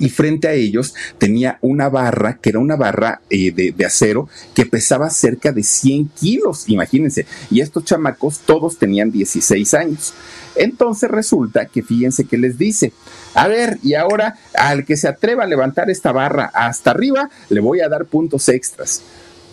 [0.00, 4.66] Y frente a ellos tenía una barra, que era una barra eh, de, acero, que
[4.66, 7.26] pesaba cerca de 100 kilos, imagínense.
[7.48, 10.12] Y estos chamacos todos tenían 16 años.
[10.56, 12.92] Entonces resulta que fíjense que les dice,
[13.34, 17.60] a ver, y ahora al que se atreva a levantar esta barra hasta arriba, le
[17.60, 19.02] voy a dar puntos extras.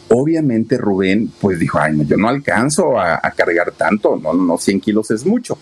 [0.10, 4.58] Obviamente Rubén pues dijo, ay, no, yo no alcanzo a, a cargar tanto, no, no,
[4.58, 5.58] 100 kilos es mucho.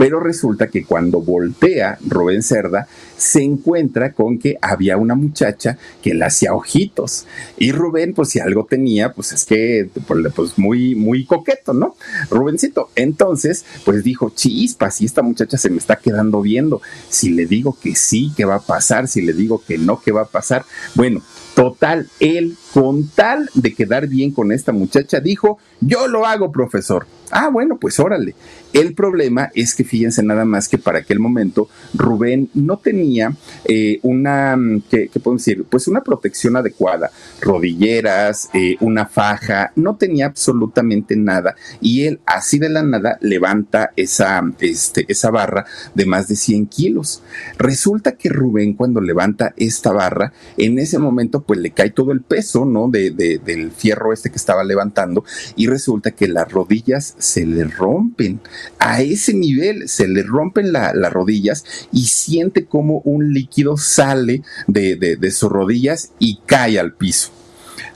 [0.00, 6.14] Pero resulta que cuando voltea Rubén Cerda, se encuentra con que había una muchacha que
[6.14, 7.26] le hacía ojitos.
[7.58, 11.96] Y Rubén, pues si algo tenía, pues es que, pues, pues muy, muy coqueto, ¿no?
[12.30, 12.88] Rubencito.
[12.96, 17.76] Entonces, pues dijo, chispa, si esta muchacha se me está quedando viendo, si le digo
[17.78, 19.06] que sí, ¿qué va a pasar?
[19.06, 20.64] Si le digo que no, ¿qué va a pasar?
[20.94, 21.20] Bueno,
[21.54, 27.06] Total, él, con tal de quedar bien con esta muchacha, dijo, yo lo hago, profesor.
[27.30, 28.34] Ah, bueno, pues órale.
[28.72, 33.98] El problema es que fíjense nada más que para aquel momento Rubén no tenía eh,
[34.02, 34.56] una,
[34.88, 35.64] ¿qué, podemos decir?
[35.68, 41.56] Pues una protección adecuada, rodilleras, eh, una faja, no tenía absolutamente nada.
[41.80, 46.66] Y él así de la nada levanta esa, este, esa barra de más de 100
[46.66, 47.22] kilos.
[47.58, 52.22] Resulta que Rubén cuando levanta esta barra, en ese momento pues le cae todo el
[52.22, 52.88] peso, ¿no?
[52.88, 55.24] De, del fierro este que estaba levantando
[55.56, 58.40] y resulta que las rodillas se le rompen.
[58.78, 64.96] A ese nivel se le rompen las rodillas y siente como un líquido sale de,
[64.96, 67.30] de sus rodillas y cae al piso.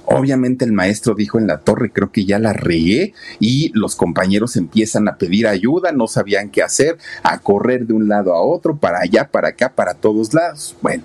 [0.06, 4.56] Obviamente el maestro dijo en la torre, creo que ya la regué y los compañeros
[4.56, 8.76] empiezan a pedir ayuda, no sabían qué hacer, a correr de un lado a otro,
[8.76, 10.76] para allá, para acá, para todos lados.
[10.82, 11.04] Bueno,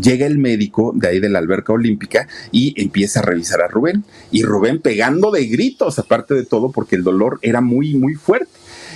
[0.00, 4.04] llega el médico de ahí de la alberca olímpica y empieza a revisar a Rubén
[4.30, 8.50] y Rubén pegando de gritos, aparte de todo, porque el dolor era muy, muy fuerte.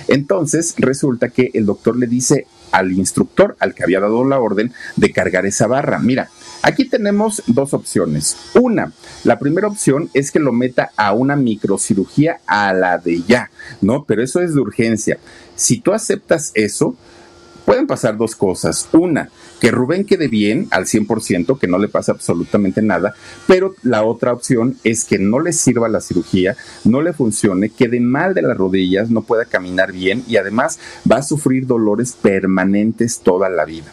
[0.07, 4.73] Entonces resulta que el doctor le dice al instructor, al que había dado la orden
[4.97, 6.29] de cargar esa barra, mira,
[6.61, 8.37] Aquí tenemos dos opciones.
[8.55, 8.91] Una,
[9.23, 14.03] la primera opción es que lo meta a una microcirugía a la de ya, ¿no?
[14.05, 15.19] Pero eso es de urgencia.
[15.55, 16.95] Si tú aceptas eso,
[17.65, 18.87] pueden pasar dos cosas.
[18.93, 23.15] Una, que Rubén quede bien al 100%, que no le pase absolutamente nada,
[23.47, 27.99] pero la otra opción es que no le sirva la cirugía, no le funcione, quede
[27.99, 33.19] mal de las rodillas, no pueda caminar bien y además va a sufrir dolores permanentes
[33.19, 33.91] toda la vida.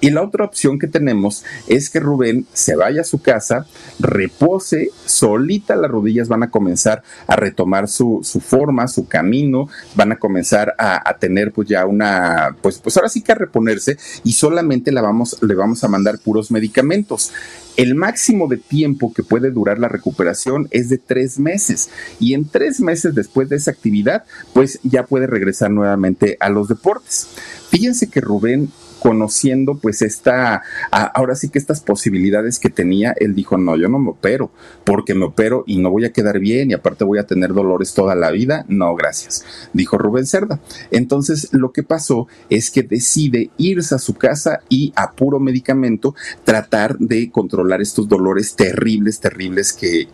[0.00, 3.66] Y la otra opción que tenemos es que Rubén se vaya a su casa,
[3.98, 10.18] repose, solita las rodillas van a comenzar a retomar su, forma, su camino, van a
[10.18, 14.92] comenzar a, tener pues ya una, pues, pues ahora sí que a reponerse y solamente
[14.92, 17.32] la vamos, le vamos a mandar puros medicamentos.
[17.76, 22.48] El máximo de tiempo que puede durar la recuperación es de tres meses y en
[22.48, 27.28] tres meses después de esa actividad, pues ya puede regresar nuevamente a los deportes.
[27.70, 33.56] Fíjense que Rubén conociendo pues esta, ahora sí que estas posibilidades que tenía, él dijo,
[33.56, 34.50] no, yo no me opero,
[34.84, 37.94] porque me opero y no voy a quedar bien y aparte voy a tener dolores
[37.94, 40.60] toda la vida, no, gracias, dijo Rubén Cerda.
[40.90, 46.14] Entonces lo que pasó es que decide irse a su casa y a puro medicamento
[46.44, 50.08] tratar de controlar estos dolores terribles, terribles que,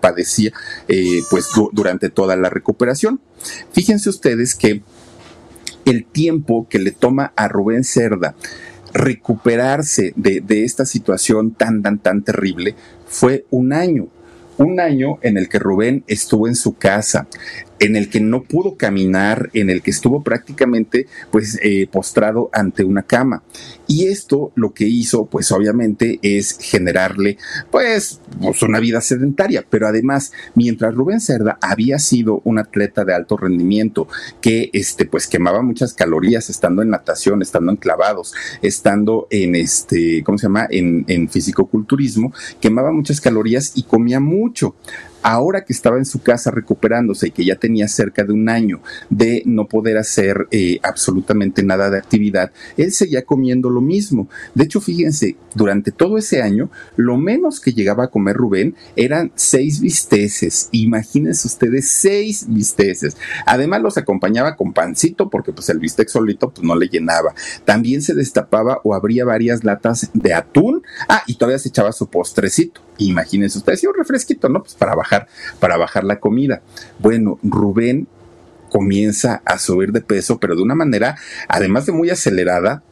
[0.00, 0.52] padecía
[0.88, 3.20] eh, pues durante toda la recuperación.
[3.72, 4.82] Fíjense ustedes que
[5.86, 8.34] el tiempo que le toma a Rubén Cerda
[8.92, 12.74] recuperarse de, esta situación tan, tan, tan terrible
[13.06, 14.08] fue un año.
[14.58, 17.26] Un año en el que Rubén estuvo en su casa,
[17.78, 22.84] en el que no pudo caminar, en el que estuvo prácticamente pues eh, postrado ante
[22.84, 23.42] una cama.
[23.86, 27.38] Y esto lo que hizo pues obviamente es generarle
[27.70, 33.14] pues, pues, una vida sedentaria, pero además mientras Rubén Cerda había sido un atleta de
[33.14, 34.08] alto rendimiento
[34.40, 40.22] que este pues quemaba muchas calorías estando en natación, estando en clavados, estando en este,
[40.24, 40.66] ¿cómo se llama?
[40.70, 44.74] En, en fisicoculturismo, quemaba muchas calorías y comía mucho
[45.26, 48.80] ahora que estaba en su casa recuperándose y que ya tenía cerca de un año
[49.10, 54.28] de no poder hacer eh, absolutamente nada de actividad, él seguía comiendo lo mismo.
[54.54, 59.32] De hecho, fíjense, durante todo ese año, lo menos que llegaba a comer Rubén eran
[59.34, 60.68] seis bisteces.
[60.70, 63.16] Imagínense ustedes, seis bisteces.
[63.46, 67.34] Además, los acompañaba con pancito porque pues el bistec solito pues no le llenaba.
[67.64, 70.84] También se destapaba o abría varias latas de atún.
[71.08, 72.85] Ah, y todavía se echaba su postrecito.
[72.98, 74.62] Imagínense ustedes, y un refresquito, ¿no?
[74.62, 75.28] Pues para bajar,
[75.60, 76.62] para bajar la comida.
[76.98, 78.08] Bueno, Rubén
[78.70, 81.16] comienza a subir de peso, pero de una manera,
[81.48, 82.82] además de muy acelerada,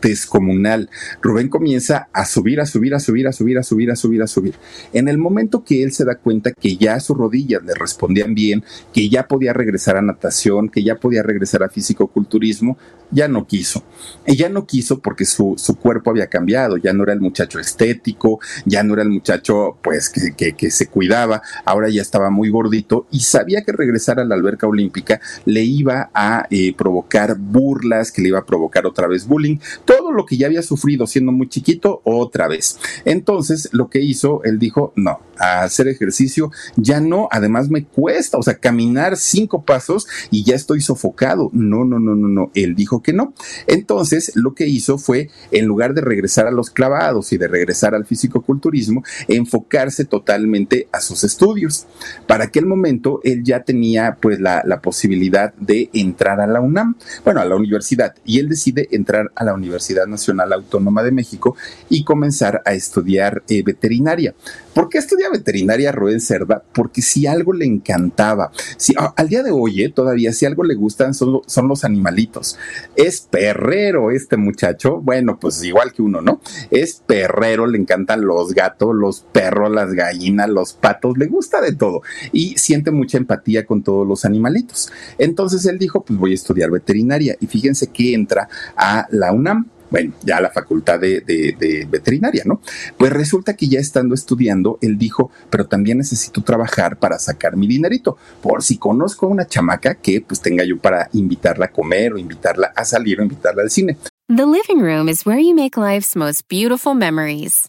[0.00, 0.90] descomunal.
[1.20, 4.26] Rubén comienza a subir, a subir, a subir, a subir, a subir, a subir, a
[4.26, 4.54] subir.
[4.92, 8.64] En el momento que él se da cuenta que ya sus rodillas le respondían bien,
[8.92, 12.76] que ya podía regresar a natación, que ya podía regresar a físico-culturismo,
[13.10, 13.82] ya no quiso.
[14.26, 17.58] Y ya no quiso porque su, su, cuerpo había cambiado, ya no era el muchacho
[17.58, 22.50] estético, ya no era el muchacho pues que, que, se cuidaba, ahora ya estaba muy
[22.50, 28.12] gordito y sabía que regresar a la alberca olímpica le iba a eh, provocar burlas,
[28.12, 29.58] que le iba a provocar otra vez bullying,
[29.88, 32.78] todo lo que ya había sufrido siendo muy chiquito otra vez.
[33.06, 38.42] Entonces, lo que hizo, él dijo, no, hacer ejercicio ya no, además me cuesta, o
[38.42, 41.48] sea, caminar cinco pasos y ya estoy sofocado.
[41.54, 43.32] No, no, no, no, no, él dijo que no.
[43.66, 47.94] Entonces, lo que hizo fue, en lugar de regresar a los clavados y de regresar
[47.94, 51.86] al fisicoculturismo, enfocarse totalmente a sus estudios.
[52.26, 56.96] Para aquel momento, él ya tenía pues la, la posibilidad de entrar a la UNAM,
[57.24, 61.12] bueno, a la universidad, y él decide entrar a la Universidad Universidad Nacional Autónoma de
[61.12, 61.56] México
[61.88, 64.34] y comenzar a estudiar eh, veterinaria.
[64.74, 66.62] ¿Por qué estudia veterinaria Rubén Cerda?
[66.72, 70.64] Porque si algo le encantaba, si ah, al día de hoy eh, todavía si algo
[70.64, 72.56] le gustan son, son los animalitos.
[72.94, 76.40] Es perrero este muchacho, bueno, pues igual que uno, ¿no?
[76.70, 81.72] Es perrero, le encantan los gatos, los perros, las gallinas, los patos, le gusta de
[81.72, 82.02] todo
[82.32, 84.90] y siente mucha empatía con todos los animalitos.
[85.18, 89.67] Entonces él dijo, pues voy a estudiar veterinaria y fíjense que entra a la UNAM
[89.90, 92.60] bueno, ya la facultad de, de, veterinaria, ¿no?
[92.96, 97.66] Pues resulta que ya estando estudiando, él dijo, pero también necesito trabajar para sacar mi
[97.66, 102.12] dinerito, por si conozco a una chamaca que pues tenga yo para invitarla a comer
[102.12, 103.96] o invitarla a salir o invitarla al cine.
[104.28, 107.68] The living room is where you make life's most beautiful memories.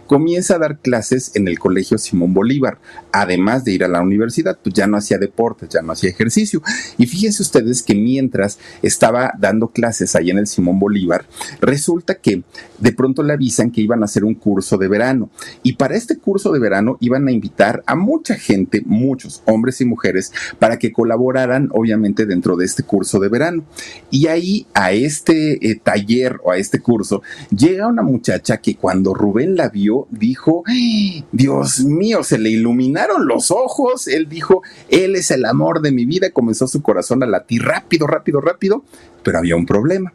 [0.11, 2.79] Comienza a dar clases en el Colegio Simón Bolívar,
[3.13, 6.61] además de ir a la universidad, pues ya no hacía deportes, ya no hacía ejercicio.
[6.97, 11.25] Y fíjense ustedes que mientras estaba dando clases ahí en el Simón Bolívar,
[11.61, 12.43] resulta que
[12.77, 15.29] de pronto le avisan que iban a hacer un curso de verano.
[15.63, 19.85] Y para este curso de verano iban a invitar a mucha gente, muchos hombres y
[19.85, 23.63] mujeres, para que colaboraran obviamente dentro de este curso de verano.
[24.09, 29.13] Y ahí a este eh, taller o a este curso llega una muchacha que cuando
[29.13, 30.63] Rubén la vio, dijo,
[31.31, 34.07] Dios mío, se le iluminaron los ojos.
[34.07, 36.31] Él dijo, Él es el amor de mi vida.
[36.31, 38.83] Comenzó su corazón a latir rápido, rápido, rápido,
[39.23, 40.13] pero había un problema.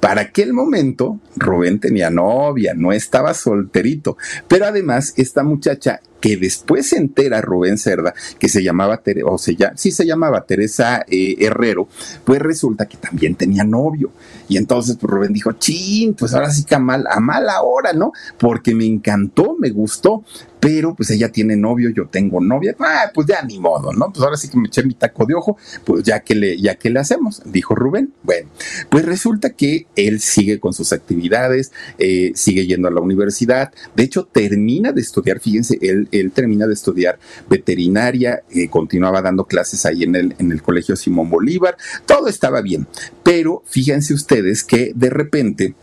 [0.00, 6.88] Para aquel momento, Rubén tenía novia, no estaba solterito, pero además esta muchacha que después
[6.88, 11.36] se entera Rubén Cerda, que se llamaba, o se ya, sí se llamaba Teresa eh,
[11.38, 11.88] Herrero,
[12.24, 14.10] pues resulta que también tenía novio.
[14.48, 17.92] Y entonces pues, Rubén dijo, chin, pues ahora sí que a, mal, a mala hora,
[17.92, 18.12] ¿no?
[18.38, 20.24] Porque me encantó, me gustó,
[20.60, 24.12] pero pues ella tiene novio, yo tengo novia, ah, pues ya ni modo, ¿no?
[24.12, 26.76] Pues ahora sí que me eché mi taco de ojo, pues ya que le, ya
[26.76, 28.12] que le hacemos, dijo Rubén.
[28.22, 28.48] Bueno,
[28.90, 34.02] pues resulta que él sigue con sus actividades, eh, sigue yendo a la universidad, de
[34.02, 37.18] hecho termina de estudiar, fíjense, él, él termina de estudiar
[37.48, 42.60] veterinaria, eh, continuaba dando clases ahí en el, en el colegio Simón Bolívar, todo estaba
[42.60, 42.86] bien,
[43.22, 45.74] pero fíjense ustedes que de repente,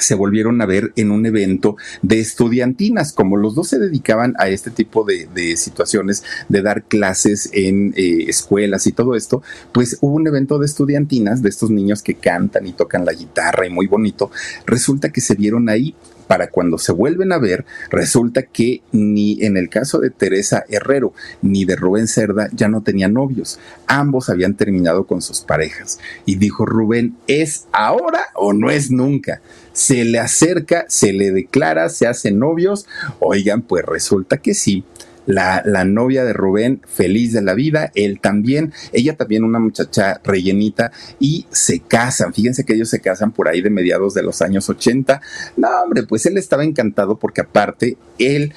[0.00, 4.48] se volvieron a ver en un evento de estudiantinas, como los dos se dedicaban a
[4.48, 10.14] este tipo de, situaciones, de dar clases en eh, escuelas y todo esto, pues hubo
[10.14, 13.86] un evento de estudiantinas, de estos niños que cantan y tocan la guitarra y muy
[13.86, 14.30] bonito,
[14.66, 15.94] resulta que se vieron ahí
[16.28, 21.12] para cuando se vuelven a ver, resulta que ni en el caso de Teresa Herrero
[21.42, 23.58] ni de Rubén Cerda ya no tenían novios.
[23.86, 25.98] Ambos habían terminado con sus parejas.
[26.26, 29.40] Y dijo Rubén, ¿es ahora o no es nunca?
[29.72, 32.86] Se le acerca, se le declara, se hacen novios.
[33.18, 34.84] Oigan, pues resulta que sí
[35.28, 40.90] la, novia de Rubén, feliz de la vida, él también, ella también una muchacha rellenita
[41.20, 42.32] y se casan.
[42.32, 45.20] Fíjense que ellos se casan por ahí de mediados de los años 80.
[45.56, 48.54] No, hombre, pues él estaba encantado porque aparte él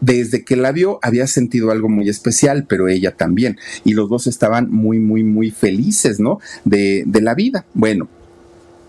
[0.00, 3.58] desde que la vio había sentido algo muy especial, pero ella también.
[3.84, 6.40] Y los dos estaban muy, muy, muy felices, ¿no?
[6.64, 7.66] De, de la vida.
[7.74, 8.08] Bueno,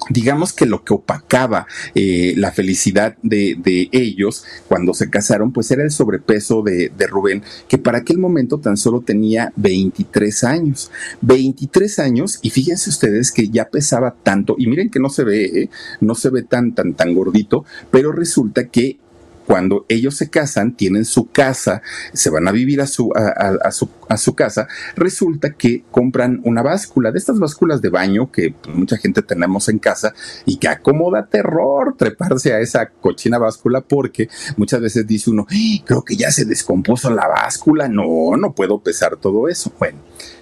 [0.09, 3.57] digamos que lo que opacaba eh, la felicidad de,
[3.91, 8.75] ellos cuando se casaron, pues era el sobrepeso de, Rubén, que para aquel momento tan
[8.75, 10.91] solo tenía 23 años.
[11.21, 15.45] 23 años, y fíjense ustedes que ya pesaba tanto, y miren que no se ve,
[15.45, 15.69] ¿eh?
[16.01, 18.99] no se ve tan, tan, tan gordito, pero resulta que
[19.47, 21.81] cuando ellos se casan, tienen su casa,
[22.11, 24.67] se van a vivir a su, a, su, a su casa,
[24.97, 29.79] resulta que compran una báscula, de estas básculas de baño que mucha gente tenemos en
[29.79, 30.13] casa
[30.45, 34.27] y que acomoda terror treparse a esa cochina báscula porque
[34.57, 35.47] muchas veces dice uno,
[35.85, 39.71] creo que ya se descompuso la báscula, no, no puedo pesar todo eso.
[39.79, 39.99] Bueno.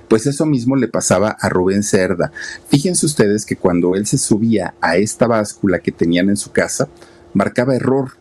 [0.07, 2.31] Pues eso mismo le pasaba a Rubén Cerda.
[2.67, 6.89] Fíjense ustedes que cuando él se subía a esta báscula que tenían en su casa,
[7.33, 8.11] marcaba error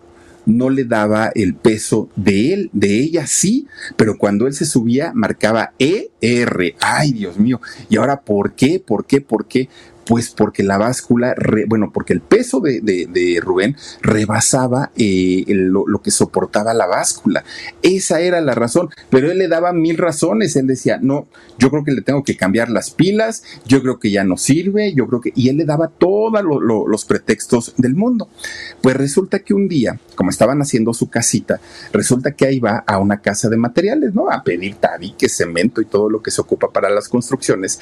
[0.46, 3.66] no le daba el peso de él, de ella sí,
[3.96, 6.74] pero cuando él se subía marcaba ER.
[6.80, 7.60] Ay, Dios mío.
[7.88, 8.80] ¿Y ahora por qué?
[8.80, 9.20] ¿Por qué?
[9.20, 9.68] ¿Por qué?
[10.06, 11.34] Pues porque la báscula,
[11.66, 17.44] bueno, porque el peso de, Rubén rebasaba eh, lo, que soportaba la báscula.
[17.82, 20.56] Esa era la razón, pero él le daba mil razones.
[20.56, 21.26] Él decía, no,
[21.58, 24.94] yo creo que le tengo que cambiar las pilas, yo creo que ya no sirve,
[24.94, 25.32] yo creo que...
[25.34, 26.32] Y él le daba todos
[26.86, 28.28] los pretextos del mundo.
[28.82, 31.60] Pues resulta que un día, como estaban haciendo su casita,
[31.92, 34.30] resulta que ahí va a una casa de materiales, ¿no?
[34.30, 37.80] A pedir tabique, cemento y todo lo que se ocupa para las construcciones.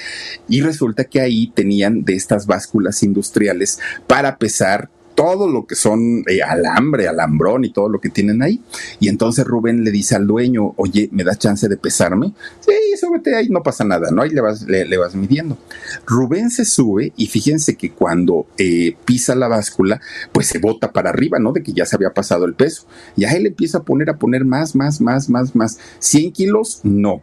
[0.48, 6.42] Y resulta que ahí tenían estas básculas industriales para pesar todo lo que son eh,
[6.42, 8.60] alambre, alambrón y todo lo que tienen ahí.
[9.00, 12.32] Y entonces Rubén le dice al dueño, oye, ¿me das chance de pesarme?
[12.60, 14.22] Sí, súbete ahí, no pasa nada, ¿no?
[14.22, 15.58] Ahí le vas, le, vas midiendo.
[16.06, 20.00] Rubén se sube y fíjense que cuando eh, pisa la báscula,
[20.32, 21.52] pues se bota para arriba, ¿no?
[21.52, 22.86] De que ya se había pasado el peso.
[23.16, 25.78] Y a él empieza a poner, a poner más, más, más, más, más.
[26.00, 26.80] ¿100 kilos?
[26.82, 27.22] No.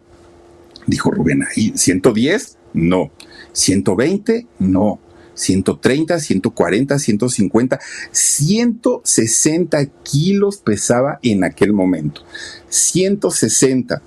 [0.88, 2.56] Dijo Rubén, ahí, ¿110?
[2.74, 3.12] No.
[3.54, 5.00] 120, no.
[5.34, 7.80] 130, 140, 150,
[8.12, 12.24] 160 kilos pesaba en aquel momento.
[12.68, 14.02] 160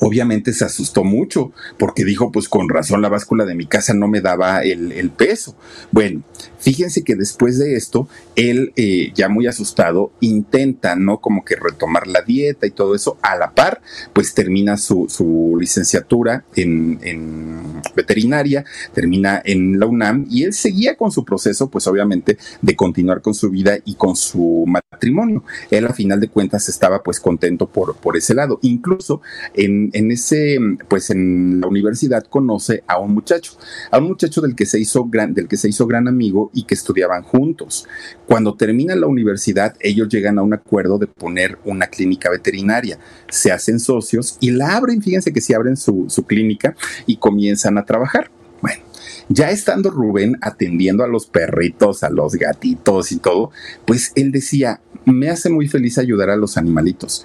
[0.00, 4.08] obviamente se asustó mucho porque dijo, pues con razón la báscula de mi casa no
[4.08, 5.56] me daba el, peso.
[5.90, 6.22] Bueno,
[6.58, 11.18] fíjense que después de esto, él eh, ya muy asustado intenta, ¿no?
[11.18, 13.18] Como que retomar la dieta y todo eso.
[13.22, 13.80] A la par,
[14.12, 21.10] pues termina su, licenciatura en, en, veterinaria, termina en la UNAM y él seguía con
[21.10, 25.44] su proceso, pues obviamente, de continuar con su vida y con su matrimonio.
[25.70, 28.58] Él a final de cuentas estaba pues contento por, por ese lado.
[28.62, 29.20] Incluso
[29.54, 33.52] en en, ese, pues en la universidad conoce a un muchacho,
[33.90, 36.64] a un muchacho del que se hizo gran, del que se hizo gran amigo y
[36.64, 37.86] que estudiaban juntos.
[38.26, 43.52] Cuando termina la universidad, ellos llegan a un acuerdo de poner una clínica veterinaria, se
[43.52, 46.74] hacen socios y la abren, fíjense que sí abren su, su clínica
[47.06, 48.30] y comienzan a trabajar.
[48.60, 48.82] Bueno,
[49.28, 53.50] ya estando Rubén atendiendo a los perritos, a los gatitos y todo,
[53.84, 57.24] pues él decía, me hace muy feliz ayudar a los animalitos,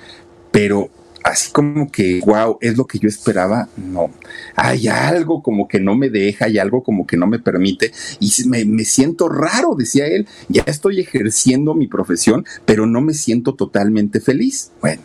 [0.52, 0.90] pero
[1.24, 4.12] así como que, wow, es lo que yo esperaba, no.
[4.56, 8.32] Hay algo como que no me deja, hay algo como que no me permite y
[8.48, 13.56] me, me, siento raro, decía él, ya estoy ejerciendo mi profesión, pero no me siento
[13.56, 14.72] totalmente feliz.
[14.82, 15.02] Bueno,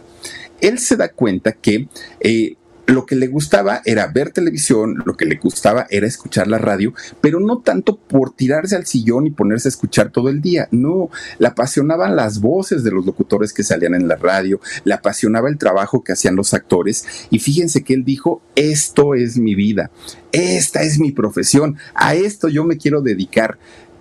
[0.60, 1.88] él se da cuenta que
[2.20, 2.56] eh,
[2.88, 6.94] lo que le gustaba era ver televisión, lo que le gustaba era escuchar la radio,
[7.20, 11.10] pero no tanto por tirarse al sillón y ponerse a escuchar todo el día, no,
[11.38, 15.58] le apasionaban las voces de los locutores que salían en la radio, le apasionaba el
[15.58, 19.90] trabajo que hacían los actores y fíjense que él dijo, esto es mi vida,
[20.32, 23.58] esta es mi profesión, a esto yo me quiero dedicar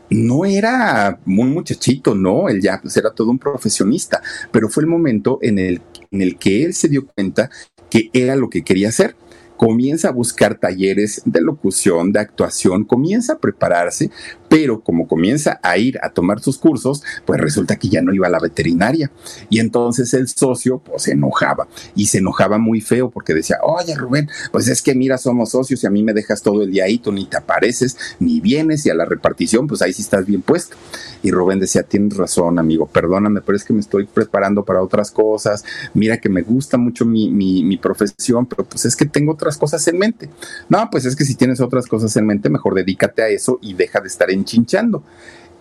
[0.09, 4.21] no era un muchachito, no, él ya pues, era todo un profesionista,
[4.53, 5.81] pero fue el momento en el,
[6.11, 7.49] en el que él se dio cuenta
[7.89, 9.15] que era lo que quería hacer.
[9.57, 14.11] Comienza a buscar talleres de locución, de actuación, comienza a prepararse
[14.49, 18.27] pero como comienza a ir a tomar sus cursos, pues resulta que ya no iba
[18.27, 19.11] a la veterinaria.
[19.49, 23.95] Y entonces el socio pues se enojaba y se enojaba muy feo porque decía, oye
[23.95, 26.85] Rubén, pues es que mira, somos socios y a mí me dejas todo el día
[26.85, 30.25] ahí, tú ni te apareces, ni vienes y a la repartición, pues ahí sí estás
[30.25, 30.75] bien puesto.
[31.23, 35.11] Y Rubén decía, tienes razón, amigo, perdóname, pero es que me estoy preparando para otras
[35.11, 39.33] cosas, mira que me gusta mucho mi, mi, mi profesión, pero pues es que tengo
[39.33, 40.29] otras cosas en mente.
[40.69, 43.73] No, pues es que si tienes otras cosas en mente, mejor dedícate a eso y
[43.73, 45.03] deja de estar enchinchando.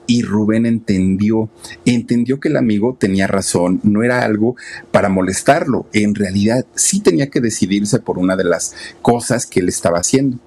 [0.08, 1.48] Y Rubén entendió,
[1.84, 4.54] entendió que el amigo tenía razón, no era algo
[4.92, 9.68] para molestarlo, en realidad sí tenía que decidirse por una de las cosas que él
[9.68, 10.38] estaba haciendo.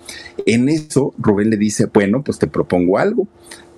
[0.45, 3.27] En eso Rubén le dice, bueno, pues te propongo algo,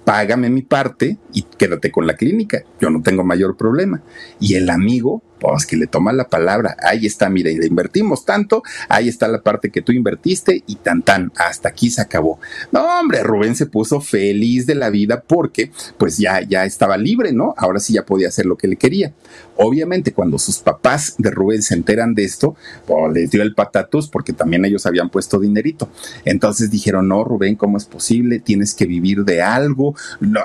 [0.03, 4.03] págame mi parte y quédate con la clínica, yo no tengo mayor problema.
[4.39, 8.25] Y el amigo pues que le toma la palabra, ahí está, mira, y le invertimos
[8.25, 12.39] tanto, ahí está la parte que tú invertiste y tan tan, hasta aquí se acabó.
[12.71, 17.33] No, hombre, Rubén se puso feliz de la vida porque pues ya, ya estaba libre,
[17.33, 17.55] ¿no?
[17.57, 19.13] Ahora sí ya podía hacer lo que le quería.
[19.55, 24.07] Obviamente cuando sus papás de Rubén se enteran de esto, pues les dio el patatus
[24.09, 25.89] porque también ellos habían puesto dinerito.
[26.23, 28.39] Entonces dijeron, no, Rubén, ¿cómo es posible?
[28.39, 29.95] Tienes que vivir de algo.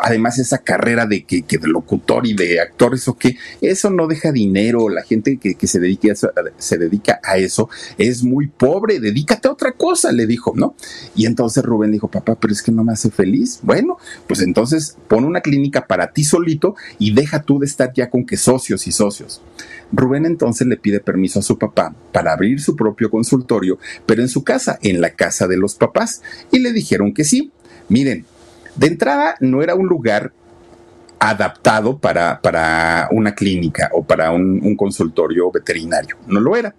[0.01, 4.07] además esa carrera de que, que de locutor y de actor, eso que, eso no
[4.07, 7.68] deja dinero la gente que, se, dedica a eso, se dedica a eso
[7.99, 10.74] es muy pobre, dedícate a otra cosa, le dijo, ¿no?
[11.14, 13.61] Y entonces Rubén dijo, papá, pero es que no me hace feliz.
[13.62, 18.11] Bueno, pues entonces pon una clínica para ti solito y deja tú de estar ya
[18.11, 19.43] con que socios y socios.
[19.93, 24.28] Rubén entonces le pide permiso a su papá para abrir su propio consultorio, pero en
[24.28, 27.53] su casa, en la casa de los papás, y le dijeron que sí.
[27.89, 28.24] Miren,
[28.76, 30.32] de entrada no era un lugar
[31.18, 36.16] adaptado para, para una clínica o para un, consultorio veterinario.
[36.26, 36.74] No lo era.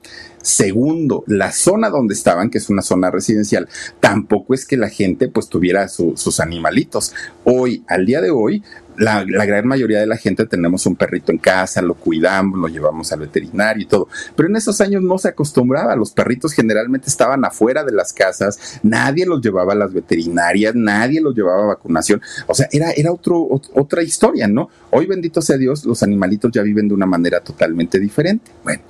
[0.47, 3.67] Segundo, la zona donde estaban, que es una zona residencial,
[3.99, 7.13] tampoco es que la gente pues tuviera sus animalitos.
[7.43, 8.63] Hoy, al día de hoy,
[8.97, 13.11] la, gran mayoría de la gente tenemos un perrito en casa, lo cuidamos, lo llevamos
[13.11, 14.07] al veterinario y todo.
[14.35, 15.95] Pero en esos años no se acostumbraba.
[15.95, 21.21] Los perritos generalmente estaban afuera de las casas, nadie los llevaba a las veterinarias, nadie
[21.21, 22.21] los llevaba a vacunación.
[22.47, 24.69] O sea, era, era otro, otra historia, ¿no?
[24.91, 28.51] Hoy, bendito sea Dios, los animalitos ya viven de una manera totalmente diferente.
[28.63, 28.81] Bueno,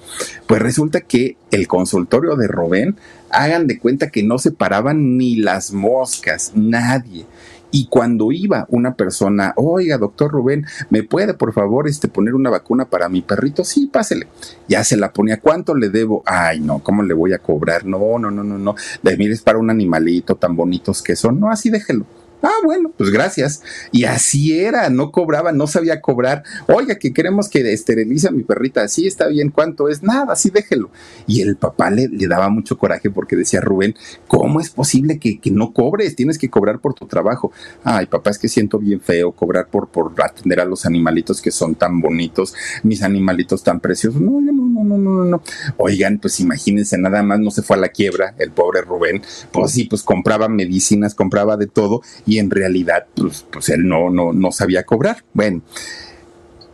[0.46, 2.96] pues resulta que el consultorio de Robén,
[3.30, 7.26] hagan de cuenta que no se paraban ni las moscas, nadie.
[7.70, 12.50] Y cuando iba una persona, oiga, doctor Rubén, ¿me puede por favor este, poner una
[12.50, 13.66] vacuna para mi perrito?
[13.66, 14.28] Sí, pásele.
[14.70, 15.42] Ya se la ponía.
[15.42, 16.24] ¿Cuánto le debo?
[16.26, 17.86] Ay, no, ¿cómo le voy a cobrar?
[17.86, 18.76] No, no, no, no, no.
[19.04, 21.40] De mires para un animalito tan bonitos que son.
[21.40, 22.06] No, así déjelo.
[22.42, 23.64] Ah, bueno, pues gracias.
[23.92, 26.44] Y así era, no cobraba, no sabía cobrar.
[26.68, 28.84] Oiga, que queremos que esterilice a mi perrita.
[28.84, 30.04] Así está bien, ¿cuánto es?
[30.04, 30.92] Nada, así déjelo.
[31.26, 33.96] Y el papá le, le daba mucho coraje porque decía, Rubén,
[34.28, 36.16] ¿cómo es posible que, que, no cobres?
[36.16, 37.52] Tienes que cobrar por tu trabajo.
[37.84, 41.52] Ay, papá, es que siento bien feo cobrar por, por atender a los animalitos que
[41.52, 44.22] son tan bonitos, mis animalitos tan preciosos.
[44.22, 45.42] No, no, no, no, no, no.
[45.78, 49.24] Oigan, pues imagínense, nada más no se fue a la quiebra el pobre Rubén.
[49.52, 54.12] Pues sí, pues compraba medicinas, compraba de todo y en realidad pues, pues él no,
[54.12, 55.24] no, no sabía cobrar.
[55.34, 55.64] Bueno.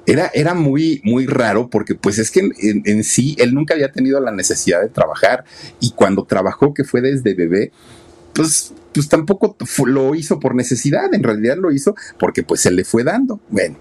[0.05, 4.19] Era, era, muy, muy raro porque pues es que en, sí él nunca había tenido
[4.19, 5.45] la necesidad de trabajar
[5.79, 7.71] y cuando trabajó, que fue desde bebé,
[8.33, 12.83] pues, pues tampoco lo hizo por necesidad, en realidad lo hizo porque pues se le
[12.83, 13.39] fue dando.
[13.47, 13.77] Bueno,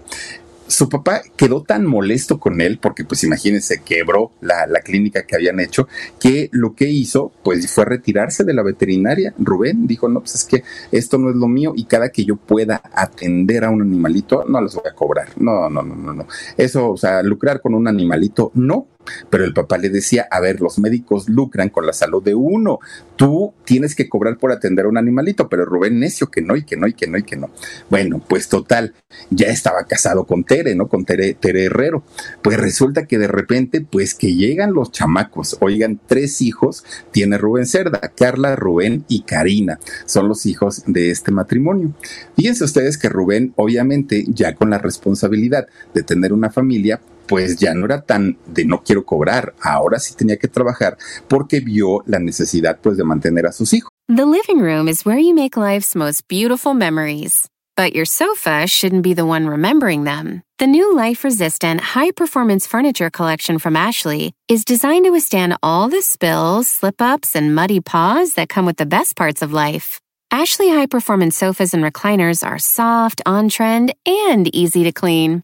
[0.67, 5.35] su papá quedó tan molesto con él, porque pues imagínense, quebró la, la, clínica que
[5.35, 5.87] habían hecho,
[6.19, 9.33] que lo que hizo pues fue retirarse de la veterinaria.
[9.37, 12.35] Rubén dijo, no, pues es que esto no es lo mío y cada que yo
[12.35, 15.29] pueda atender a un animalito, no les voy a cobrar.
[15.37, 16.27] No, no, no, no, no.
[16.57, 18.87] Eso, o sea, lucrar con un animalito, no,
[19.29, 22.79] pero el papá le decía, a ver, los médicos lucran con la salud de uno,
[23.15, 26.63] tú tienes que cobrar por atender a un animalito, pero Rubén necio que no y
[26.63, 27.49] que no y que no y que no.
[27.89, 28.93] Bueno, pues total,
[29.29, 30.87] ya estaba casado con Tere, ¿no?
[30.87, 32.03] Con Tere, Tere Herrero.
[32.41, 37.65] Pues resulta que de repente, pues que llegan los chamacos, oigan, tres hijos tiene Rubén
[37.65, 41.93] Cerda, Carla, Rubén y Karina, son los hijos de este matrimonio.
[42.35, 47.73] Fíjense ustedes que Rubén, obviamente, ya con la responsabilidad de tener una familia, pues ya
[47.73, 50.97] no era tan de no quiero cobrar, ahora sí tenía que trabajar
[51.27, 53.89] porque vio la necesidad pues de mantener a sus hijos.
[54.07, 57.47] The living room is where you make life's most beautiful memories.
[57.75, 60.43] But your sofa shouldn't be the one remembering them.
[60.59, 65.89] The new life resistant, high performance furniture collection from Ashley is designed to withstand all
[65.89, 69.99] the spills, slip ups, and muddy paws that come with the best parts of life.
[70.29, 75.43] Ashley high performance sofas and recliners are soft, on trend, and easy to clean.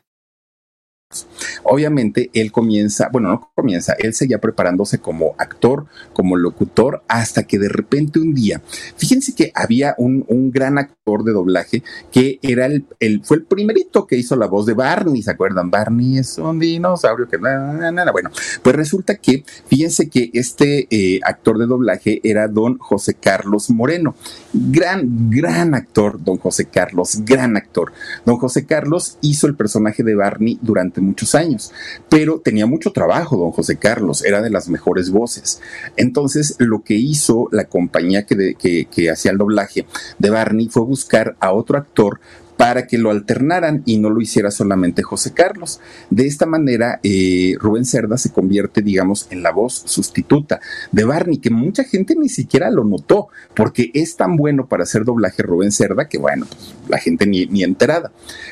[1.63, 7.59] Obviamente él comienza, bueno, no comienza, él seguía preparándose como actor, como locutor, hasta que
[7.59, 8.61] de repente un día,
[8.95, 12.85] fíjense que había un, gran actor de doblaje que era el,
[13.23, 15.69] fue el primerito que hizo la voz de Barney, ¿se acuerdan?
[15.71, 17.37] Barney es un dinosaurio que...
[17.37, 18.31] Bueno,
[18.61, 24.15] pues resulta que, fíjense que este eh, actor de doblaje era don José Carlos Moreno.
[24.53, 27.93] Gran, gran actor, don José Carlos, gran actor.
[28.25, 31.71] Don José Carlos hizo el personaje de Barney durante muchos años,
[32.09, 35.61] pero tenía mucho trabajo, don José Carlos, era de las mejores voces.
[35.95, 38.55] Entonces, lo que hizo la compañía que,
[38.91, 39.85] que hacía el doblaje
[40.19, 42.19] de Barney fue buscar a otro actor
[42.61, 45.79] para que lo alternaran y no lo hiciera solamente José Carlos.
[46.11, 50.59] De esta manera, eh, Rubén Cerda se convierte, digamos, en la voz sustituta
[50.91, 55.05] de Barney, que mucha gente ni siquiera lo notó, porque es tan bueno para hacer
[55.05, 58.11] doblaje Rubén Cerda que, bueno, pues, la gente ni, ni, enterada.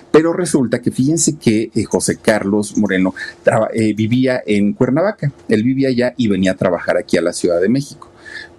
[0.09, 3.13] Pero resulta que fíjense que eh, José Carlos Moreno
[3.75, 7.61] eh, vivía en Cuernavaca, él vivía allá y venía a trabajar aquí a la Ciudad
[7.61, 8.09] de México.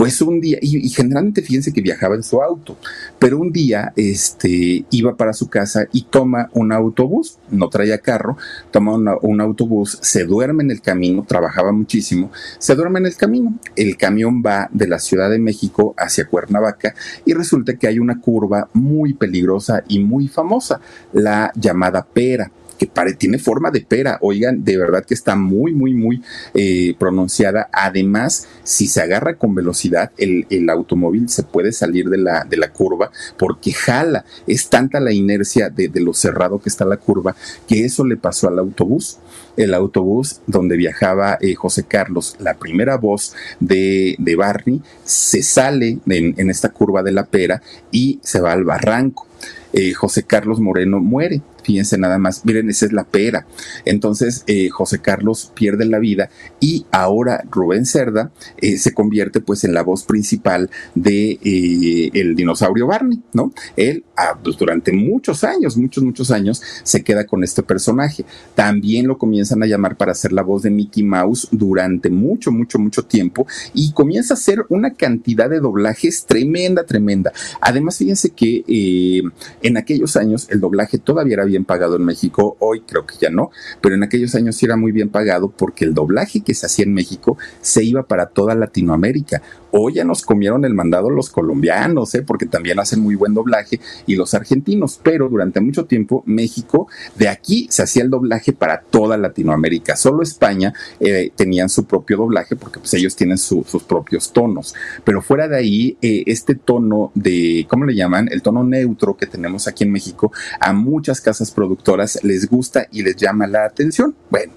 [0.01, 2.79] Pues un día, y, generalmente fíjense que viajaba en su auto,
[3.19, 8.39] pero un día este, iba para su casa y toma un autobús, no traía carro,
[8.71, 13.59] toma un autobús, se duerme en el camino, trabajaba muchísimo, se duerme en el camino.
[13.77, 16.95] El camión va de la Ciudad de México hacia Cuernavaca
[17.27, 20.81] y resulta que hay una curva muy peligrosa y muy famosa,
[21.13, 22.51] la llamada Pera
[22.81, 24.19] que tiene forma de pera.
[24.23, 26.23] Oigan, de verdad que está muy, muy, muy
[26.55, 27.69] eh, pronunciada.
[27.73, 33.11] Además, si se agarra con velocidad, el, automóvil se puede salir de la, de curva
[33.37, 34.25] porque jala.
[34.47, 37.37] Es tanta la inercia de, lo cerrado que está la curva
[37.69, 39.19] que eso le pasó al autobús
[39.57, 46.35] el autobús donde viajaba eh, José Carlos, la primera voz de, Barney, se sale en,
[46.39, 47.61] en, esta curva de la pera
[47.91, 49.27] y se va al barranco.
[49.73, 51.43] Eh, José Carlos Moreno muere.
[51.71, 53.47] Fíjense nada más, miren, esa es la pera.
[53.85, 59.63] Entonces, eh, José Carlos pierde la vida y ahora Rubén Cerda eh, se convierte pues
[59.63, 63.53] en la voz principal de el dinosaurio Barney, ¿no?
[63.77, 68.25] Él ah, pues, durante muchos años, muchos, muchos años, se queda con este personaje.
[68.57, 72.81] También lo comienzan a llamar para hacer la voz de Mickey Mouse durante mucho, mucho,
[72.81, 77.33] mucho tiempo y comienza a hacer una cantidad de doblajes tremenda, tremenda.
[77.61, 79.23] Además, fíjense que
[79.63, 83.31] en aquellos años el doblaje todavía era bien pagado en México, hoy creo que ya
[83.31, 83.51] no,
[83.81, 86.85] pero en aquellos años sí era muy bien pagado porque el doblaje que se hacía
[86.85, 89.43] en México se iba para toda Latinoamérica.
[89.73, 92.23] Hoy ya nos comieron el mandado los colombianos, ¿eh?
[92.23, 97.29] porque también hacen muy buen doblaje, y los argentinos, pero durante mucho tiempo México, de
[97.29, 99.95] aquí se hacía el doblaje para toda Latinoamérica.
[99.95, 105.23] Solo España eh, tenían su propio doblaje porque pues, ellos tienen sus propios tonos, pero
[105.23, 108.29] fuera de ahí, eh, este tono de, ¿cómo le llaman?
[108.31, 113.03] El tono neutro que tenemos aquí en México, a muchas casas productoras les gusta y
[113.03, 114.15] les llama la atención.
[114.31, 114.53] Bueno,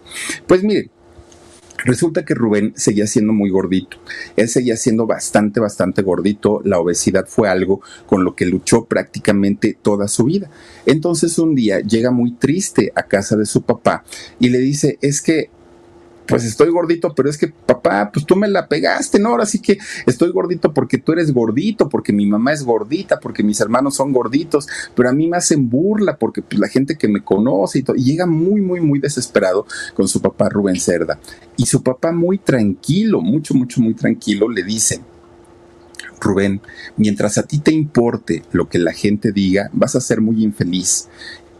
[0.47, 0.89] pues miren,
[1.85, 3.97] Resulta que Rubén seguía siendo muy gordito.
[4.37, 6.61] Él seguía siendo bastante, bastante gordito.
[6.63, 10.49] La obesidad fue algo con lo que luchó prácticamente toda su vida.
[10.85, 14.05] Entonces un día llega muy triste a casa de su papá
[14.39, 15.49] y le dice, es que
[16.27, 19.29] pues estoy gordito, pero es que papá, pues tú me la pegaste, ¿no?
[19.29, 23.43] Ahora sí que estoy gordito porque tú eres gordito, porque mi mamá es gordita, porque
[23.43, 27.07] mis hermanos son gorditos, pero a mí me hacen burla porque pues, la gente que
[27.07, 31.19] me conoce y todo, y llega muy, muy, muy desesperado con su papá Rubén Cerda.
[31.57, 35.01] Y su papá muy tranquilo, mucho, mucho, muy tranquilo, le dice,
[36.19, 36.61] Rubén,
[36.95, 41.09] mientras a ti te importe lo que la gente diga, vas a ser muy infeliz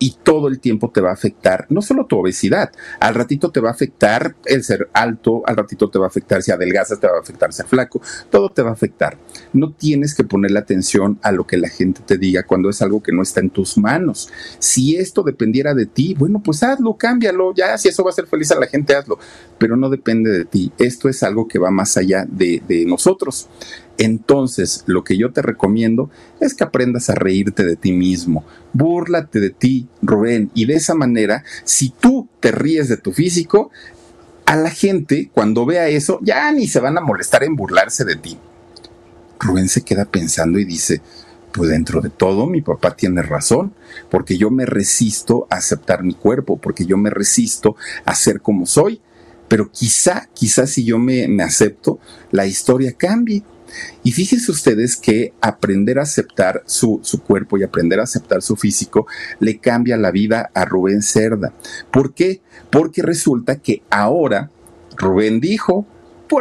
[0.03, 3.61] y todo el tiempo te va a afectar, no solo tu obesidad, al ratito te
[3.61, 7.07] va a afectar el ser alto, al ratito te va a afectar si adelgazas, te
[7.07, 9.17] va a afectar ser flaco, todo te va a afectar.
[9.53, 13.01] No tienes que ponerle atención a lo que la gente te diga cuando es algo
[13.01, 14.29] que no está en tus manos.
[14.59, 18.27] Si esto dependiera de ti, bueno, pues hazlo, cámbialo, ya, si eso va a hacer
[18.27, 19.19] feliz a la gente, hazlo,
[19.57, 20.73] pero no depende de ti.
[20.79, 23.47] Esto es algo que va más allá de nosotros.
[23.97, 28.43] Entonces, lo que yo te recomiendo es que aprendas a reírte de ti mismo.
[28.73, 30.49] Búrlate de ti, Rubén.
[30.55, 33.71] Y de esa manera, si tú te ríes de tu físico,
[34.45, 38.15] a la gente, cuando vea eso, ya ni se van a molestar en burlarse de
[38.15, 38.37] ti.
[39.39, 41.01] Rubén se queda pensando y dice,
[41.51, 43.73] pues dentro de todo mi papá tiene razón,
[44.09, 47.75] porque yo me resisto a aceptar mi cuerpo, porque yo me resisto
[48.05, 49.01] a ser como soy.
[49.47, 51.99] Pero quizá, quizá si yo me, me acepto,
[52.31, 53.43] la historia cambie.
[54.03, 59.07] Y fíjense ustedes que aprender a aceptar su, cuerpo y aprender a aceptar su físico
[59.39, 61.53] le cambia la vida a Rubén Cerda.
[61.91, 62.41] ¿Por qué?
[62.69, 64.49] Porque resulta que ahora
[64.97, 65.85] Rubén dijo,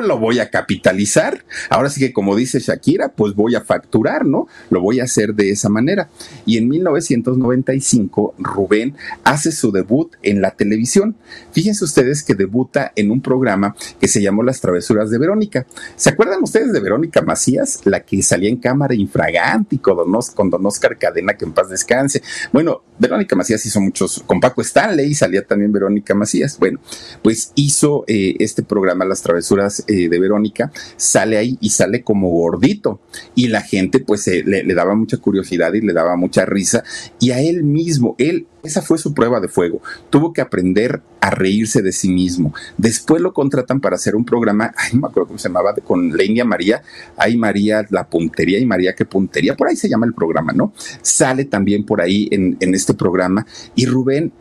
[0.00, 1.44] lo voy a capitalizar.
[1.70, 4.48] Ahora sí que como dice Shakira, pues voy a facturar, ¿no?
[4.70, 6.08] Lo voy a hacer de esa manera.
[6.46, 11.16] Y en 1995, Rubén hace su debut en la televisión.
[11.52, 15.66] Fíjense ustedes que debuta en un programa que se llamó Las Travesuras de Verónica.
[15.96, 20.98] ¿Se acuerdan ustedes de Verónica Macías, la que salía en cámara infragante con don, Oscar
[20.98, 22.22] Cadena, que en paz descanse?
[22.52, 26.58] Bueno, Verónica Macías hizo muchos, con Paco Stanley salía también Verónica Macías.
[26.58, 26.80] Bueno,
[27.22, 32.30] pues hizo eh, este programa Las Travesuras eh, de Verónica, sale ahí y sale como
[32.30, 33.00] gordito.
[33.34, 36.82] Y la gente pues le, le daba mucha curiosidad y le daba mucha risa.
[37.20, 39.80] Y a él mismo, él esa fue su prueba de fuego.
[40.10, 42.54] Tuvo que aprender a reírse de sí mismo.
[42.78, 46.16] Después lo contratan para hacer un programa, ay, no me acuerdo cómo se llamaba, con
[46.16, 46.82] la India María.
[47.16, 49.56] Ay, María, la puntería y María, qué puntería.
[49.56, 50.72] Por ahí se llama el programa, ¿no?
[51.02, 54.32] Sale también por ahí en, este programa y Rubén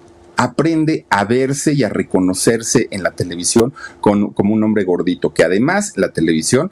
[0.42, 5.94] aprende a verse y a reconocerse en la televisión como un hombre gordito, que además
[5.98, 6.72] la televisión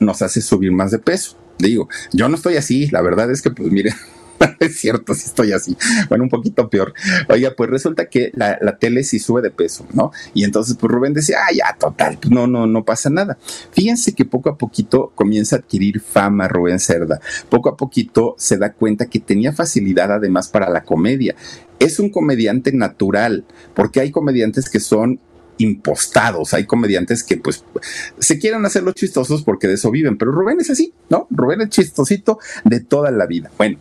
[0.00, 1.36] nos hace subir más de peso.
[1.58, 3.94] Digo, yo no estoy así, la verdad es que, pues mire,
[4.60, 5.76] es cierto, si estoy así.
[6.08, 6.94] Bueno, un poquito peor.
[7.28, 10.12] Oiga, pues resulta que la, tele sí sube de peso, ¿no?
[10.34, 13.38] Y entonces, pues Rubén decía, ah, ya, total, pues no, no, no pasa nada.
[13.72, 17.20] Fíjense que poco a poquito comienza a adquirir fama Rubén Cerda.
[17.48, 21.34] Poco a poquito se da cuenta que tenía facilidad además para la comedia.
[21.78, 25.20] Es un comediante natural, porque hay comediantes que son
[25.58, 26.54] impostados.
[26.54, 27.64] Hay comediantes que pues
[28.18, 31.26] se quieren hacer los chistosos porque de eso viven, pero Rubén es así, ¿no?
[31.30, 33.50] Rubén es chistosito de toda la vida.
[33.56, 33.78] Bueno,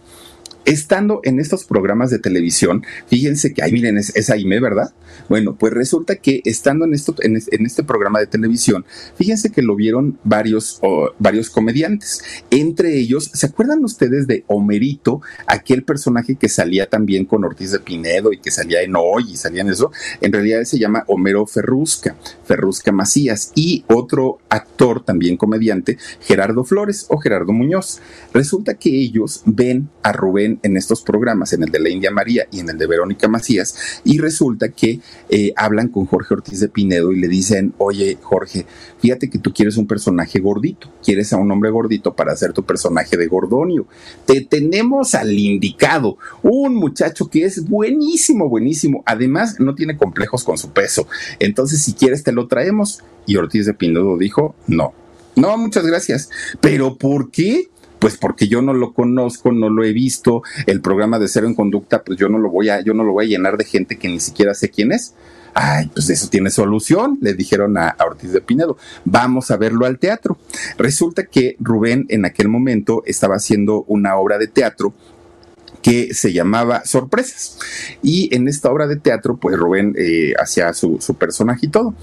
[0.65, 4.93] estando en estos programas de televisión, fíjense que, ay, miren, es, es Aime, ¿verdad?
[5.29, 8.85] Bueno, pues resulta que estando en, esto, en, este programa de televisión,
[9.15, 10.81] fíjense que lo vieron varios,
[11.19, 12.21] varios comediantes.
[12.49, 17.79] Entre ellos, ¿se acuerdan ustedes de Homerito, aquel personaje que salía también con Ortiz de
[17.79, 19.91] Pinedo y que salía en Hoy y salía en eso?
[20.21, 27.05] En realidad se llama Homero Ferrusca, Ferrusca Macías, y otro actor también comediante, Gerardo Flores
[27.09, 27.99] o Gerardo Muñoz.
[28.33, 32.47] Resulta que ellos ven a Rubén en estos programas, en el de la India María
[32.51, 34.99] y en el de Verónica Macías, y resulta que
[35.29, 38.65] eh, hablan con Jorge Ortiz de Pinedo y le dicen, oye Jorge,
[38.99, 42.63] fíjate que tú quieres un personaje gordito, quieres a un hombre gordito para hacer tu
[42.63, 43.87] personaje de Gordonio.
[44.25, 50.57] Te tenemos al indicado, un muchacho que es buenísimo, buenísimo, además no tiene complejos con
[50.57, 51.07] su peso,
[51.39, 53.03] entonces si quieres te lo traemos.
[53.27, 54.93] Y Ortiz de Pinedo dijo, no.
[55.35, 56.29] No, muchas gracias.
[56.61, 57.69] ¿Pero por qué?
[58.05, 61.55] Pues porque yo no lo conozco, no lo he visto, el programa de cero en
[61.55, 63.97] conducta, pues yo no lo voy a, yo no lo voy a llenar de gente
[63.97, 65.15] que ni siquiera sé quién es.
[65.55, 68.77] Ay, pues eso tiene solución, le dijeron a, Ortiz de Pinedo.
[69.05, 70.37] Vamos a verlo al teatro.
[70.77, 74.93] Resulta que Rubén en aquel momento estaba haciendo una obra de teatro
[75.81, 77.57] que se llamaba Sorpresas.
[78.03, 81.95] Y en esta obra de teatro, pues Rubén eh, hacía su, su, personaje y todo.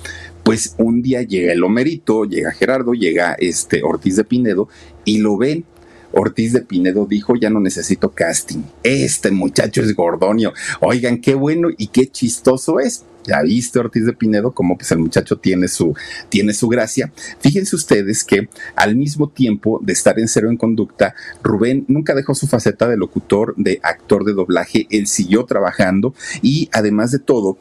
[0.42, 4.68] Pues un día llega el Homerito, llega Gerardo, llega este Ortiz de Pinedo
[5.04, 5.64] y lo ven
[6.12, 8.62] Ortiz de Pinedo dijo, ya no necesito casting.
[8.82, 10.52] Este muchacho es Gordonio.
[10.80, 13.04] Oigan, qué bueno y qué chistoso es.
[13.24, 15.94] Ya viste Ortiz de Pinedo como pues el muchacho tiene su,
[16.28, 17.12] tiene su gracia.
[17.40, 22.34] Fíjense ustedes que al mismo tiempo de estar en cero en conducta, Rubén nunca dejó
[22.34, 27.58] su faceta de locutor, de actor de doblaje, él siguió trabajando y además de todo,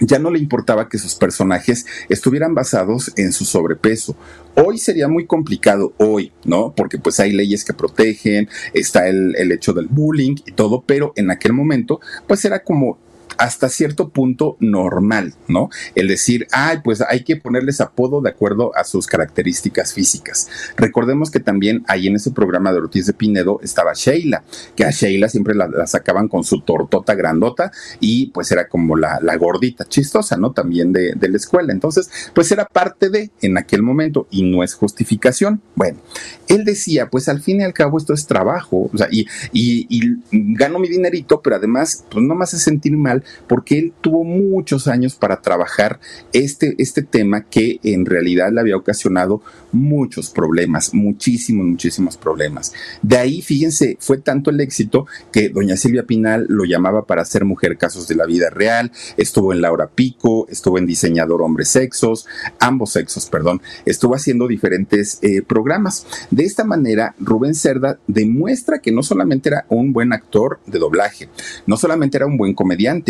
[0.00, 4.16] ya no le importaba que sus personajes estuvieran basados en su sobrepeso.
[4.56, 6.72] Hoy sería muy complicado, hoy, ¿no?
[6.74, 11.12] Porque pues hay leyes que protegen, está el, el hecho del bullying y todo, pero
[11.16, 12.98] en aquel momento pues era como
[13.40, 15.70] hasta cierto punto normal, ¿no?
[15.94, 20.50] El decir, ay, pues hay que ponerles apodo de acuerdo a sus características físicas.
[20.76, 24.44] Recordemos que también ahí en ese programa de Ortiz de Pinedo estaba Sheila,
[24.76, 29.18] que a Sheila siempre la, sacaban con su tortota grandota y pues era como la,
[29.38, 30.52] gordita chistosa, ¿no?
[30.52, 31.72] También de, la escuela.
[31.72, 35.62] Entonces, pues era parte de en aquel momento y no es justificación.
[35.76, 35.98] Bueno,
[36.46, 39.86] él decía, pues al fin y al cabo esto es trabajo, o sea, y, y,
[39.88, 44.24] y gano mi dinerito, pero además, pues no me hace sentir mal porque él tuvo
[44.24, 46.00] muchos años para trabajar
[46.32, 52.72] este, este tema que en realidad le había ocasionado muchos problemas, muchísimos, muchísimos problemas.
[53.02, 57.44] De ahí, fíjense, fue tanto el éxito que doña Silvia Pinal lo llamaba para hacer
[57.44, 62.26] mujer casos de la vida real, estuvo en Laura Pico, estuvo en Diseñador Hombres Sexos,
[62.58, 66.06] ambos sexos, perdón, estuvo haciendo diferentes eh, programas.
[66.30, 71.28] De esta manera, Rubén Cerda demuestra que no solamente era un buen actor de doblaje,
[71.66, 73.09] no solamente era un buen comediante,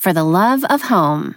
[0.00, 1.36] for the love of home.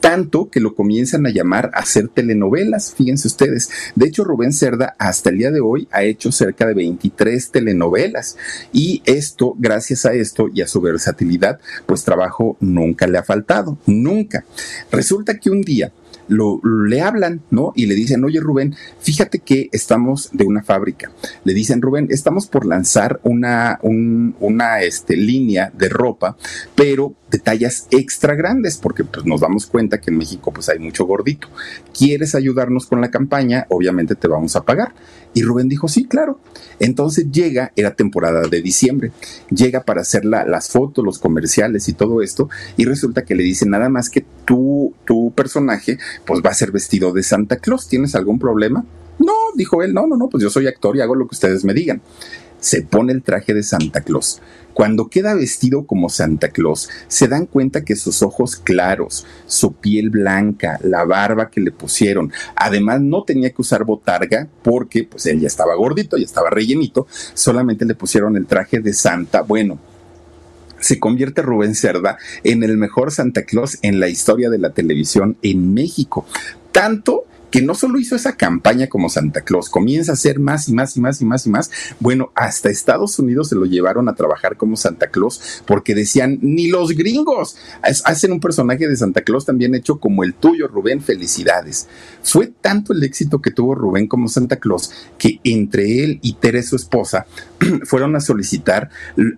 [0.00, 3.70] tanto que lo comienzan a llamar a hacer telenovelas, fíjense ustedes.
[3.94, 8.36] De hecho, Rubén Cerda hasta el día de hoy ha hecho cerca de 23 telenovelas
[8.72, 13.78] y esto, gracias a esto y a su versatilidad, pues trabajo nunca le ha faltado,
[13.86, 14.44] nunca.
[14.90, 15.92] Resulta que un día
[16.28, 17.72] lo, le hablan, ¿no?
[17.74, 21.10] Y le dicen, oye Rubén, fíjate que estamos de una fábrica.
[21.44, 26.36] Le dicen, Rubén, estamos por lanzar una, una este, línea de ropa,
[26.74, 30.78] pero de tallas extra grandes, porque pues, nos damos cuenta que en México pues hay
[30.78, 31.48] mucho gordito.
[31.96, 33.66] ¿Quieres ayudarnos con la campaña?
[33.70, 34.92] Obviamente te vamos a pagar.
[35.34, 36.38] Y Rubén dijo, sí, claro.
[36.78, 39.12] Entonces llega, era temporada de diciembre,
[39.50, 43.66] llega para hacer las fotos, los comerciales y todo esto, y resulta que le dice
[43.66, 47.88] nada más que tu, tu personaje pues va a ser vestido de Santa Claus.
[47.88, 48.84] ¿Tienes algún problema?
[49.18, 51.64] No, dijo él, no, no, no, pues yo soy actor y hago lo que ustedes
[51.64, 52.02] me digan.
[52.62, 54.40] Se pone el traje de Santa Claus
[54.74, 60.10] cuando queda vestido como Santa Claus, se dan cuenta que sus ojos claros, su piel
[60.10, 65.40] blanca, la barba que le pusieron, además no tenía que usar botarga porque pues él
[65.40, 69.42] ya estaba gordito, ya estaba rellenito, solamente le pusieron el traje de Santa.
[69.42, 69.78] Bueno,
[70.80, 75.36] se convierte Rubén Cerda en el mejor Santa Claus en la historia de la televisión
[75.42, 76.26] en México.
[76.72, 80.72] Tanto que no solo hizo esa campaña como Santa Claus, comienza a hacer más y
[80.72, 81.70] más y más y más y más.
[82.00, 86.68] Bueno, hasta Estados Unidos se lo llevaron a trabajar como Santa Claus porque decían, ni
[86.68, 91.88] los gringos hacen un personaje de Santa Claus también hecho como el tuyo, Rubén, felicidades.
[92.22, 96.62] Fue tanto el éxito que tuvo Rubén como Santa Claus que entre él y Tere,
[96.62, 97.26] su esposa,
[97.84, 98.88] fueron a solicitar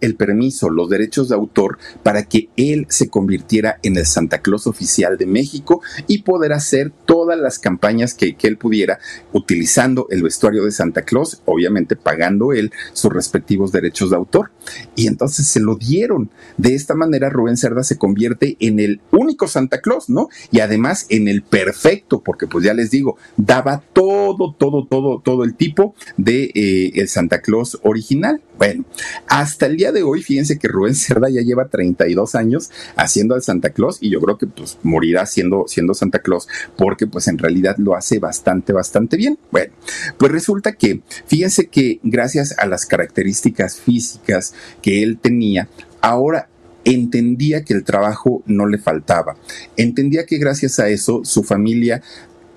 [0.01, 4.69] el permiso, los derechos de autor para que él se convirtiera en el Santa Claus
[4.69, 8.99] oficial de México y poder hacer todas las campañas que, que él pudiera
[9.33, 14.51] utilizando el vestuario de Santa Claus, obviamente pagando él sus respectivos derechos de autor.
[14.95, 16.31] Y entonces se lo dieron.
[16.59, 20.29] De esta manera Rubén Cerda se convierte en el único Santa Claus, ¿no?
[20.51, 25.45] Y además en el perfecto, porque pues ya les digo, daba todo, todo, todo, todo
[25.45, 28.85] el tipo de eh, el Santa Claus original bueno,
[29.27, 33.43] hasta el día de hoy, fíjense que Rubén Cerda ya lleva 32 años haciendo al
[33.43, 37.39] Santa Claus y yo creo que pues morirá siendo, siendo Santa Claus porque pues en
[37.39, 39.39] realidad lo hace bastante, bastante bien.
[39.51, 39.73] Bueno,
[40.19, 45.69] pues resulta que, fíjense que gracias a las características físicas que él tenía,
[46.01, 46.49] ahora
[46.85, 49.37] entendía que el trabajo no le faltaba.
[49.77, 52.03] Entendía que gracias a eso su familia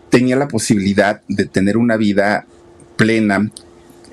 [0.09, 2.45] tenía la posibilidad de tener una vida
[2.95, 3.51] plena,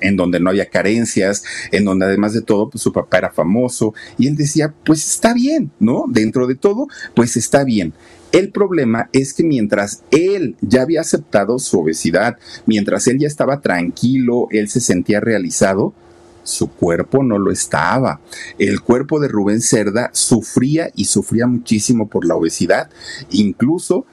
[0.01, 3.93] en donde no había carencias, en donde además de todo, pues su papá era famoso,
[4.17, 6.05] y él decía, pues está bien, ¿no?
[6.07, 7.93] Dentro de todo, pues está bien.
[8.31, 13.61] El problema es que mientras él ya había aceptado su obesidad, mientras él ya estaba
[13.61, 15.93] tranquilo, él se sentía realizado,
[16.43, 18.19] su cuerpo no lo estaba.
[18.59, 22.89] El cuerpo de Rubén Cerda sufría y sufría muchísimo por la obesidad.
[23.31, 24.05] Incluso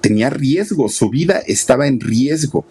[0.00, 2.64] tenía riesgo, su vida estaba en riesgo.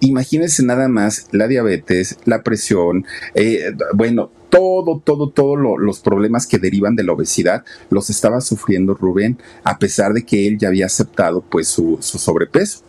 [0.00, 6.58] Imagínense nada más la diabetes, la presión, eh, bueno, todo, todo, todos los problemas que
[6.58, 10.86] derivan de la obesidad los estaba sufriendo Rubén, a pesar de que él ya había
[10.86, 12.82] aceptado pues su, su sobrepeso.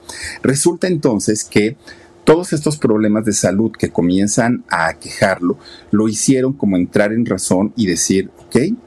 [0.43, 1.75] Resulta entonces que
[2.23, 5.57] todos estos problemas de salud que comienzan a quejarlo,
[5.89, 8.77] lo hicieron como entrar en razón y decir, ok,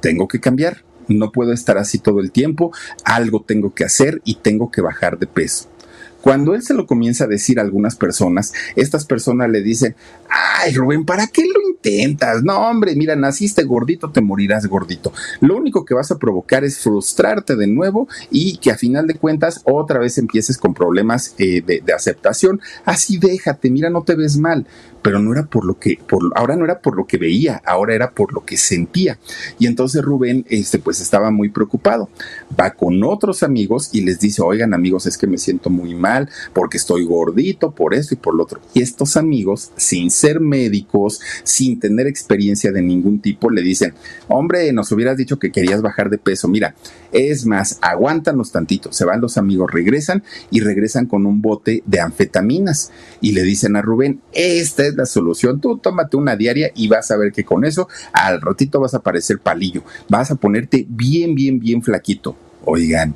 [0.00, 2.72] tengo que cambiar, no puedo estar así todo el tiempo,
[3.04, 5.68] algo tengo que hacer y tengo que bajar de peso.
[6.26, 9.94] Cuando él se lo comienza a decir a algunas personas, estas personas le dicen,
[10.28, 12.42] ay Rubén, ¿para qué lo intentas?
[12.42, 15.12] No, hombre, mira, naciste gordito, te morirás gordito.
[15.40, 19.14] Lo único que vas a provocar es frustrarte de nuevo y que a final de
[19.14, 22.60] cuentas otra vez empieces con problemas eh, de, de aceptación.
[22.84, 24.66] Así déjate, mira, no te ves mal
[25.06, 27.94] pero no era por lo que, por, ahora no era por lo que veía, ahora
[27.94, 29.20] era por lo que sentía.
[29.56, 32.10] Y entonces Rubén, este, pues estaba muy preocupado.
[32.58, 36.28] Va con otros amigos y les dice, oigan amigos, es que me siento muy mal
[36.52, 38.60] porque estoy gordito, por eso y por lo otro.
[38.74, 43.94] Y estos amigos, sin ser médicos, sin tener experiencia de ningún tipo, le dicen,
[44.26, 46.48] hombre, nos hubieras dicho que querías bajar de peso.
[46.48, 46.74] Mira,
[47.12, 48.92] es más, aguántanos tantito.
[48.92, 52.90] Se van los amigos, regresan y regresan con un bote de anfetaminas
[53.20, 55.60] y le dicen a Rubén, esta es la solución.
[55.60, 59.02] Tú tómate una diaria y vas a ver que con eso al ratito vas a
[59.02, 59.82] parecer palillo.
[60.08, 62.36] Vas a ponerte bien, bien, bien flaquito.
[62.64, 63.14] Oigan,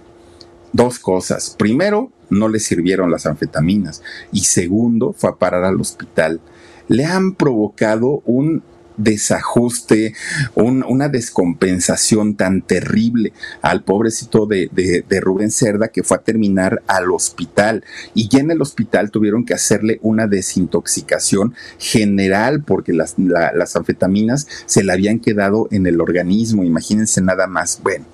[0.73, 1.55] dos cosas.
[1.59, 4.03] Primero, no le sirvieron las anfetaminas.
[4.33, 6.41] Y segundo, fue a parar al hospital.
[6.89, 8.63] Le han provocado un
[9.03, 10.15] desajuste,
[10.55, 13.33] una descompensación tan terrible
[13.63, 17.85] al pobrecito de, de, Rubén Cerda que fue a terminar al hospital
[18.15, 24.47] y ya en el hospital tuvieron que hacerle una desintoxicación general porque las, las anfetaminas
[24.67, 27.81] se le habían quedado en el organismo, imagínense nada más.
[27.83, 28.07] Bueno.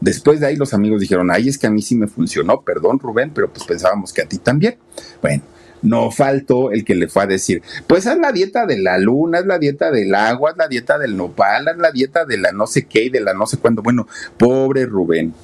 [0.00, 3.00] Después de ahí los amigos dijeron, ay, es que a mí sí me funcionó, perdón
[3.00, 4.76] Rubén, pero pues pensábamos que a ti también.
[5.20, 5.42] Bueno,
[5.82, 9.38] no faltó el que le fue a decir, pues haz la dieta de la luna,
[9.38, 12.52] haz la dieta del agua, haz la dieta del nopal, haz la dieta de la
[12.52, 13.82] no sé qué y de la no sé cuándo.
[13.82, 14.06] Bueno,
[14.36, 15.34] pobre Rubén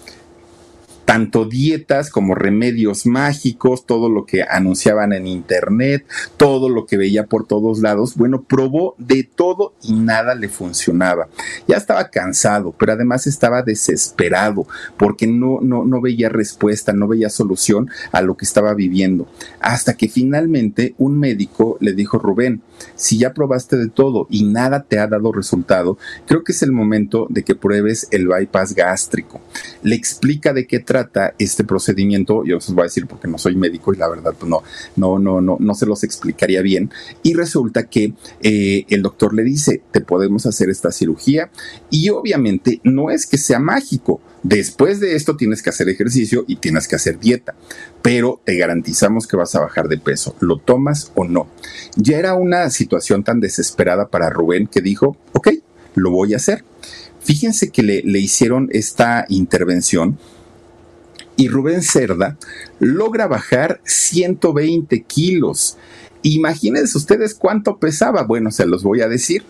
[1.05, 7.27] tanto dietas como remedios mágicos, todo lo que anunciaban en internet, todo lo que veía
[7.27, 11.29] por todos lados, bueno, probó de todo y nada le funcionaba.
[11.69, 17.29] Ya estaba cansado, pero además estaba desesperado porque no, no, no veía respuesta, no veía
[17.29, 19.29] solución a lo que estaba viviendo.
[19.61, 22.63] Hasta que finalmente un médico le dijo, Rubén,
[22.95, 26.73] si ya probaste de todo y nada te ha dado resultado, creo que es el
[26.73, 29.41] momento de que pruebes el bypass gástrico.
[29.83, 30.94] Le explica de qué trata
[31.39, 34.49] este procedimiento, yo os voy a decir porque no soy médico y la verdad pues
[34.49, 34.63] no,
[34.97, 36.91] no, no, no, no se los explicaría bien.
[37.23, 41.51] Y resulta que eh, el doctor le dice, te podemos hacer esta cirugía
[41.91, 44.21] y obviamente no es que sea mágico.
[44.43, 47.55] Después de esto tienes que hacer ejercicio y tienes que hacer dieta,
[48.03, 51.49] pero te garantizamos que vas a bajar de peso, lo tomas o no.
[51.97, 55.49] Ya era una situación tan desesperada para Rubén que dijo, ok,
[55.95, 56.63] lo voy a hacer.
[57.21, 60.19] Fíjense que le hicieron esta intervención
[61.37, 62.39] y Rubén Cerda
[62.79, 65.77] logra bajar 120 kilos.
[66.23, 68.23] Imagínense ustedes cuánto pesaba.
[68.23, 69.45] Bueno, se los voy a decir.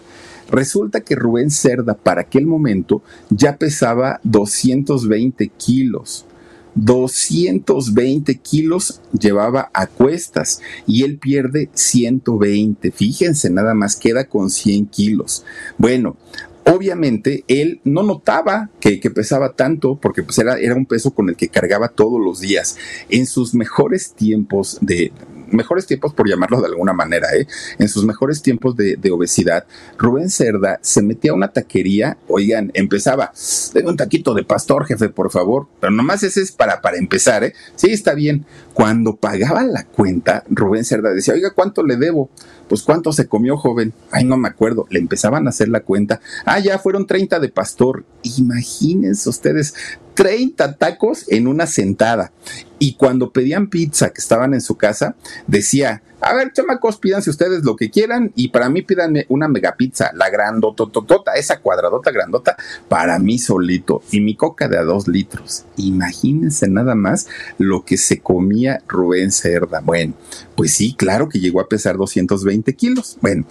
[0.50, 6.26] Resulta que Rubén Cerda para aquel momento ya pesaba 220 kilos.
[6.74, 12.90] 220 kilos llevaba a cuestas y él pierde 120.
[12.90, 15.44] Fíjense, nada más queda con 100 kilos.
[15.78, 16.16] Bueno,
[16.66, 21.36] obviamente él no notaba que, pesaba tanto porque pues era, era un peso con el
[21.36, 22.76] que cargaba todos los días.
[23.08, 25.12] En sus mejores tiempos de,
[25.54, 27.46] mejores tiempos, por llamarlo de alguna manera, ¿eh?
[27.78, 33.32] en sus mejores tiempos de, obesidad, Rubén Cerda se metía a una taquería, oigan, empezaba,
[33.72, 37.44] denme un taquito de pastor, jefe, por favor, pero nomás ese es para, para empezar,
[37.44, 37.54] ¿eh?
[37.76, 38.44] Sí, está bien.
[38.72, 42.28] Cuando pagaba la cuenta, Rubén Cerda decía, oiga, ¿cuánto le debo?
[42.68, 43.92] Pues cuánto se comió, joven.
[44.10, 44.86] Ay, no me acuerdo.
[44.90, 46.20] Le empezaban a hacer la cuenta.
[46.44, 48.04] Ah, ya fueron 30 de pastor.
[48.22, 49.74] Imagínense ustedes,
[50.14, 52.32] 30 tacos en una sentada.
[52.78, 55.16] Y cuando pedían pizza que estaban en su casa,
[55.46, 59.76] decía, a ver, chamacos, pídanse ustedes lo que quieran y para mí pídanme una mega
[59.76, 62.56] pizza, la grandototota, esa cuadradota grandota,
[62.88, 65.66] para mí solito y mi coca de a dos litros.
[65.76, 69.80] Imagínense nada más lo que se comía Rubén Cerda.
[69.80, 70.14] Bueno,
[70.56, 73.18] pues sí, claro que llegó a pesar 220 kilos.
[73.20, 73.44] Bueno,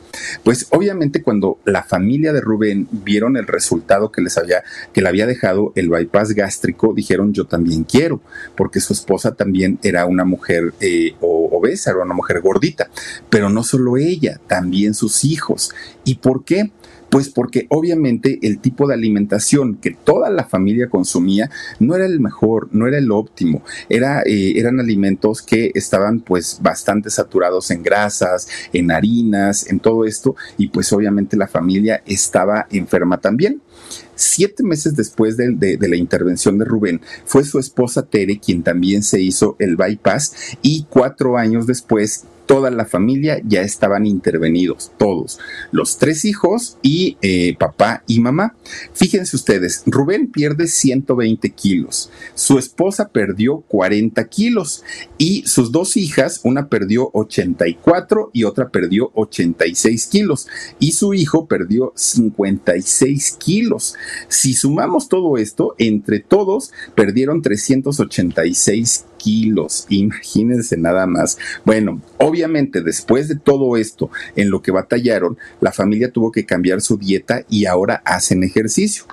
[0.43, 4.63] pues obviamente cuando la familia de Rubén vieron el resultado que les había,
[4.93, 8.19] que le había dejado el bypass gástrico, dijeron yo también quiero,
[8.55, 12.53] porque su esposa también era una mujer eh, obesa, era una mujer gorda
[13.29, 15.71] pero no solo ella, también sus hijos.
[16.05, 16.71] ¿Y por qué?
[17.09, 21.49] Pues porque obviamente el tipo de alimentación que toda la familia consumía
[21.79, 23.61] no era el mejor, no era el óptimo.
[23.87, 30.05] Era, eh, eran alimentos que estaban pues bastante saturados en grasas, en harinas, en todo
[30.05, 30.35] esto.
[30.57, 33.61] Y pues obviamente la familia estaba enferma también.
[34.23, 39.21] Siete meses después de, la intervención de Rubén, fue su esposa Tere quien también se
[39.21, 45.39] hizo el bypass y cuatro años después toda la familia ya estaban intervenidos, todos,
[45.71, 48.55] los tres hijos y eh, papá y mamá.
[48.93, 54.83] Fíjense ustedes, Rubén pierde 120 kilos, su esposa perdió 40 kilos
[55.17, 60.47] y sus dos hijas, una perdió 84 y otra perdió 86 kilos
[60.79, 63.95] y su hijo perdió 56 kilos.
[64.27, 69.85] Si sumamos todo esto, entre todos perdieron 386 kilos.
[69.89, 71.37] Imagínense nada más.
[71.65, 72.32] Bueno, obviamente
[72.83, 77.43] después de todo esto en lo que batallaron, la familia tuvo que cambiar su dieta
[77.49, 79.05] y ahora hacen ejercicio.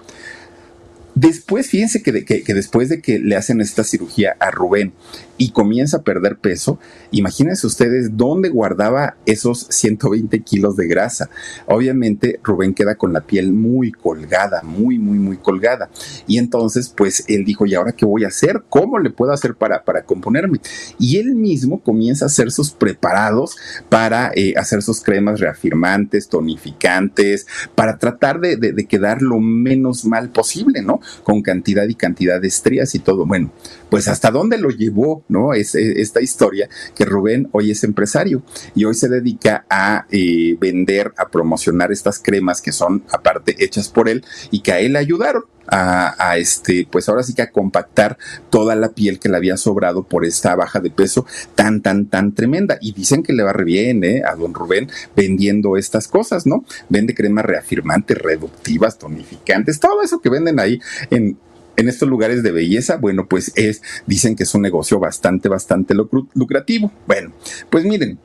[1.21, 4.95] Después, fíjense que, que, después de que le hacen esta cirugía a Rubén
[5.37, 6.79] y comienza a perder peso,
[7.11, 11.29] imagínense ustedes dónde guardaba esos 120 kilos de grasa.
[11.67, 15.91] Obviamente Rubén queda con la piel muy colgada, muy, muy, muy colgada.
[16.27, 18.63] Y entonces, pues él dijo, ¿y ahora qué voy a hacer?
[18.71, 20.61] ¿Cómo le puedo hacer para, para componerme?
[20.99, 23.59] Y él mismo comienza a hacer sus preparados
[23.91, 30.31] para eh, hacer sus cremas reafirmantes, tonificantes, para tratar de, de quedar lo menos mal
[30.31, 31.01] posible, ¿no?
[31.23, 33.27] Con cantidad y cantidad de estrías y todo.
[33.27, 33.51] Bueno,
[33.91, 35.55] pues hasta dónde lo llevó, ¿no?
[35.55, 38.43] Es, esta historia que Rubén hoy es empresario
[38.75, 43.89] y hoy se dedica a eh, vender, a promocionar estas cremas que son aparte hechas
[43.89, 47.51] por él y que a él le ayudaron a, este, pues ahora sí que a
[47.51, 48.19] compactar
[48.51, 52.35] toda la piel que le había sobrado por esta baja de peso tan, tan, tan
[52.35, 52.79] tremenda.
[52.81, 54.23] Y dicen que le va re bien, ¿eh?
[54.27, 56.65] A don Rubén vendiendo estas cosas, ¿no?
[56.89, 60.81] Vende cremas reafirmantes, reductivas, tonificantes, todo eso que venden ahí
[61.11, 61.39] en,
[61.77, 65.95] en estos lugares de belleza, bueno, pues es, dicen que es un negocio bastante, bastante
[66.35, 66.93] lucrativo.
[67.07, 67.33] Bueno,
[67.71, 68.19] pues miren,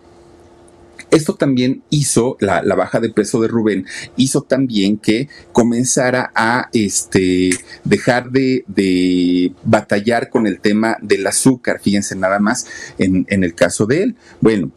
[1.11, 3.85] esto también hizo, la, baja de peso de Rubén,
[4.17, 7.51] hizo también que comenzara a este,
[7.83, 11.79] dejar de, batallar con el tema del azúcar.
[11.81, 12.67] Fíjense nada más
[12.97, 14.15] en, en el caso de él.
[14.41, 14.71] Bueno,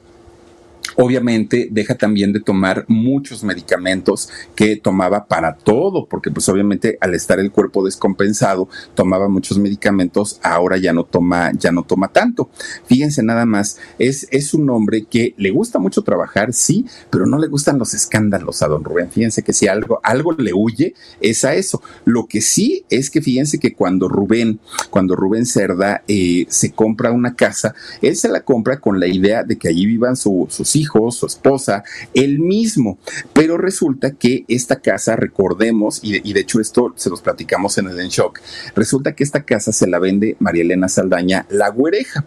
[0.96, 7.14] obviamente deja también de tomar muchos medicamentos que tomaba para todo, porque pues obviamente al
[7.14, 12.50] estar el cuerpo descompensado, tomaba muchos medicamentos, ahora ya no toma, ya no toma tanto.
[12.86, 17.38] Fíjense nada más, es, es un hombre que le gusta mucho trabajar, sí, pero no
[17.38, 19.10] le gustan los escándalos a don Rubén.
[19.10, 21.82] Fíjense que si algo, algo le huye, es a eso.
[22.04, 24.60] Lo que sí es que fíjense que cuando Rubén,
[24.90, 29.42] cuando Rubén Cerda eh, se compra una casa, él se la compra con la idea
[29.44, 30.77] de que allí vivan sus hijos
[31.10, 32.98] su esposa, él mismo.
[33.32, 37.98] Pero resulta que esta casa, recordemos, y de, hecho esto se los platicamos en el
[38.00, 38.40] En Shock,
[38.74, 42.24] resulta que esta casa se la vende María Elena Saldaña, la güereja.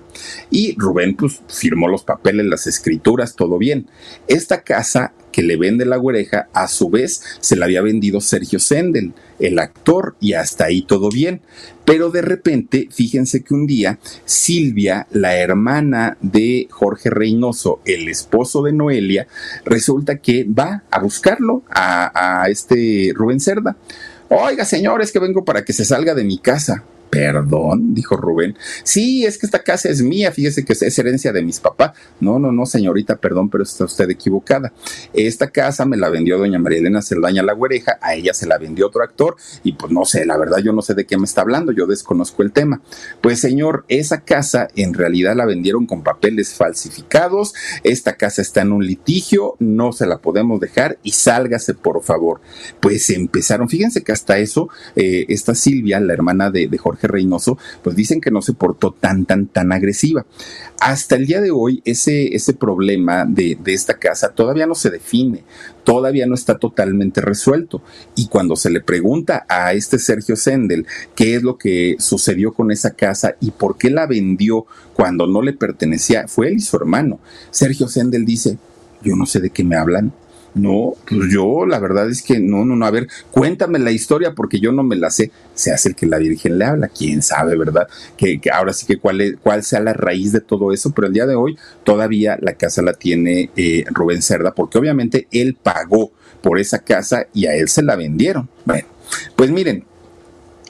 [0.49, 3.87] Y Rubén pues firmó los papeles, las escrituras, todo bien.
[4.27, 8.59] Esta casa que le vende la güereja, a su vez se la había vendido Sergio
[8.59, 11.41] Sendel, el actor, y hasta ahí todo bien.
[11.85, 18.61] Pero de repente, fíjense que un día Silvia, la hermana de Jorge Reynoso, el esposo
[18.61, 19.27] de Noelia,
[19.65, 23.75] resulta que va a buscarlo a, este Rubén Cerda.
[24.29, 26.83] Oiga, señor, es que vengo para que se salga de mi casa.
[27.11, 28.57] Perdón, dijo Rubén.
[28.83, 31.91] Sí, es que esta casa es mía, fíjese que es herencia de mis papás.
[32.21, 34.71] No, no, no, señorita, perdón, pero está usted equivocada.
[35.13, 38.57] Esta casa me la vendió doña María Elena Celdaña La Güereja, a ella se la
[38.57, 41.25] vendió otro actor, y pues no sé, la verdad yo no sé de qué me
[41.25, 42.81] está hablando, yo desconozco el tema.
[43.19, 47.53] Pues señor, esa casa en realidad la vendieron con papeles falsificados,
[47.83, 52.39] esta casa está en un litigio, no se la podemos dejar y sálgase por favor.
[52.79, 57.95] Pues empezaron, fíjense que hasta eso, eh, esta Silvia, la hermana de Jorge Reynoso, pues
[57.95, 60.25] dicen que no se portó tan, tan, tan agresiva.
[60.79, 64.89] Hasta el día de hoy, ese, ese problema de, de esta casa todavía no se
[64.89, 65.43] define,
[65.83, 67.81] todavía no está totalmente resuelto.
[68.15, 70.85] Y cuando se le pregunta a este Sergio Sendel
[71.15, 75.41] qué es lo que sucedió con esa casa y por qué la vendió cuando no
[75.41, 77.19] le pertenecía, fue él y su hermano.
[77.49, 78.57] Sergio Sendel dice,
[79.03, 80.13] yo no sé de qué me hablan.
[80.53, 82.85] No, pues yo la verdad es que no, no, no.
[82.85, 85.31] A ver, cuéntame la historia porque yo no me la sé.
[85.53, 87.87] Se hace que la Virgen le habla, quién sabe, ¿verdad?
[88.17, 91.25] Que, ahora sí que cuál, cuál sea la raíz de todo eso, pero el día
[91.25, 96.59] de hoy todavía la casa la tiene eh, Rubén Cerda porque obviamente él pagó por
[96.59, 98.49] esa casa y a él se la vendieron.
[98.65, 98.87] Bueno,
[99.35, 99.85] pues miren,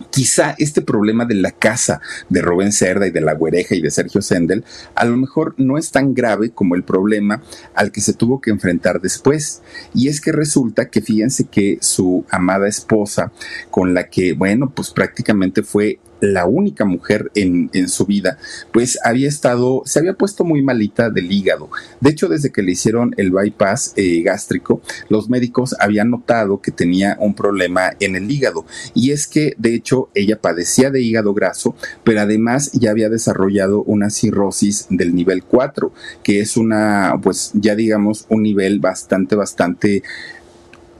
[0.09, 3.91] quizá este problema de la casa de Rubén Cerda y de la Güereja y de
[3.91, 4.63] Sergio Sendel
[4.95, 7.41] a lo mejor no es tan grave como el problema
[7.73, 9.61] al que se tuvo que enfrentar después.
[9.93, 13.31] Y es que resulta que fíjense que su amada esposa,
[13.69, 18.37] con la que, bueno, pues prácticamente fue la única mujer en, en, su vida,
[18.71, 21.69] pues había estado, se había puesto muy malita del hígado.
[21.99, 26.71] De hecho, desde que le hicieron el bypass eh, gástrico, los médicos habían notado que
[26.71, 28.65] tenía un problema en el hígado.
[28.93, 33.83] Y es que, de hecho, ella padecía de hígado graso, pero además ya había desarrollado
[33.83, 35.91] una cirrosis del nivel 4,
[36.23, 40.03] que es una, pues ya digamos, un nivel bastante, bastante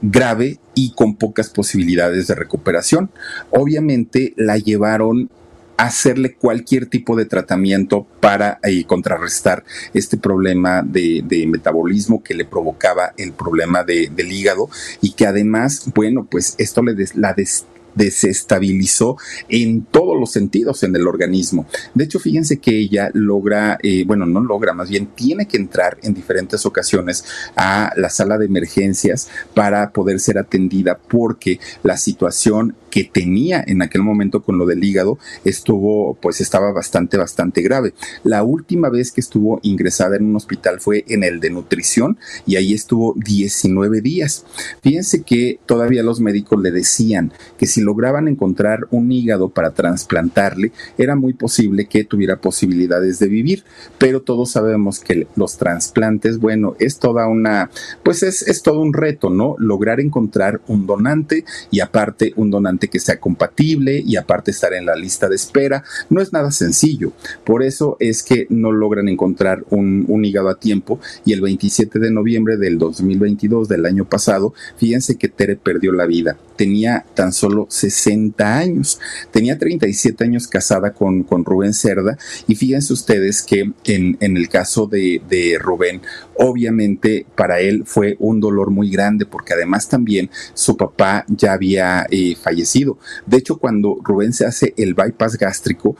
[0.02, 3.10] grave y con pocas posibilidades de recuperación.
[3.50, 5.30] Obviamente la llevaron
[5.78, 12.44] a hacerle cualquier tipo de tratamiento para eh, contrarrestar este problema de, metabolismo que le
[12.44, 14.68] provocaba el problema del hígado
[15.00, 17.64] y que además, bueno, pues esto le la des
[17.94, 19.16] desestabilizó
[19.48, 21.66] en todos los sentidos en el organismo.
[21.94, 25.98] De hecho, fíjense que ella logra, eh, bueno, no logra, más bien tiene que entrar
[26.02, 27.24] en diferentes ocasiones
[27.56, 33.80] a la sala de emergencias para poder ser atendida porque la situación que tenía en
[33.80, 37.94] aquel momento con lo del hígado estuvo, pues estaba bastante, bastante grave.
[38.22, 42.56] La última vez que estuvo ingresada en un hospital fue en el de nutrición y
[42.56, 44.44] ahí estuvo 19 días.
[44.82, 50.72] Fíjense que todavía los médicos le decían que si lograban encontrar un hígado para trasplantarle,
[50.98, 53.64] era muy posible que tuviera posibilidades de vivir,
[53.98, 57.70] pero todos sabemos que los trasplantes, bueno, es toda una,
[58.02, 59.56] pues es, es todo un reto, ¿no?
[59.58, 64.86] Lograr encontrar un donante y aparte un donante que sea compatible y aparte estar en
[64.86, 67.12] la lista de espera, no es nada sencillo.
[67.44, 72.12] Por eso es que no logran encontrar un, hígado a tiempo y el 27 de
[72.12, 76.36] noviembre del 2022 del año pasado, fíjense que Tere perdió la vida.
[76.56, 79.00] Tenía tan solo 60 años.
[79.30, 84.48] Tenía 37 años casada con, con Rubén Cerda y fíjense ustedes que en, en el
[84.48, 86.02] caso de, de Rubén,
[86.36, 92.06] obviamente para él fue un dolor muy grande porque además también su papá ya había
[92.10, 92.98] eh, fallecido.
[93.26, 95.96] De hecho, cuando Rubén se hace el bypass gástrico,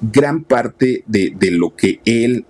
[0.00, 2.46] gran parte de, de, lo que él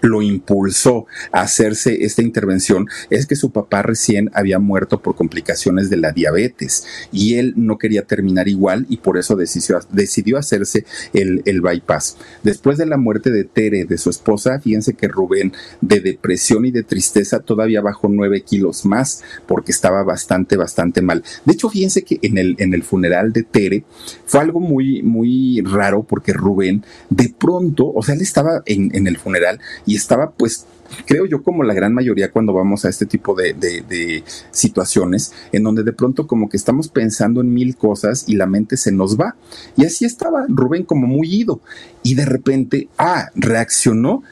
[0.00, 5.90] lo impulsó a hacerse esta intervención es que su papá recién había muerto por complicaciones
[5.90, 10.84] de la diabetes y él no quería terminar igual y por eso decidió, decidió hacerse
[11.12, 12.16] el, el, bypass.
[12.42, 16.70] Después de la muerte de Tere, de su esposa, fíjense que Rubén de depresión y
[16.70, 21.22] de tristeza todavía bajó nueve kilos más porque estaba bastante, bastante mal.
[21.44, 23.84] De hecho, fíjense que en el, en el funeral de Tere
[24.26, 29.06] fue algo muy, muy raro porque Rubén de pronto, o sea, él estaba en, en
[29.06, 30.66] el funeral y estaba pues
[31.06, 35.82] creo yo como la gran mayoría cuando vamos a este tipo de, situaciones en donde
[35.82, 39.34] de pronto como que estamos pensando en mil cosas y la mente se nos va.
[39.76, 41.60] Y así estaba Rubén como muy ido
[42.02, 44.22] y de repente, ah, reaccionó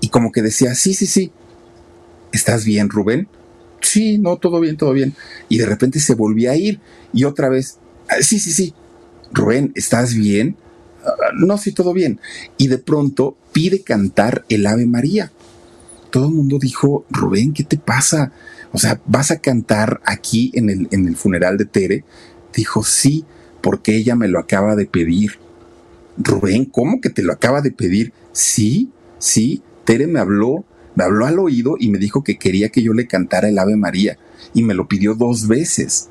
[0.00, 1.32] y como que decía, sí, sí, sí,
[2.32, 3.28] ¿estás bien Rubén?
[3.80, 5.14] Sí, no, todo bien, todo bien.
[5.48, 6.80] Y de repente se volvía a ir
[7.12, 7.78] y otra vez,
[8.08, 8.74] ah, sí, sí, sí,
[9.32, 10.56] Rubén, ¿estás bien?
[11.34, 12.20] No, sí, todo bien.
[12.58, 15.32] Y de pronto pide cantar el Ave María.
[16.10, 18.32] Todo el mundo dijo, Rubén, ¿qué te pasa?
[18.72, 22.04] O sea, ¿vas a cantar aquí en el, en el funeral de Tere?
[22.54, 23.24] Dijo, sí,
[23.60, 25.38] porque ella me lo acaba de pedir.
[26.16, 28.12] Rubén, ¿cómo que te lo acaba de pedir?
[28.32, 30.64] Sí, sí, Tere me habló,
[30.94, 33.76] me habló al oído y me dijo que quería que yo le cantara el Ave
[33.76, 34.18] María
[34.54, 36.08] y me lo pidió dos veces.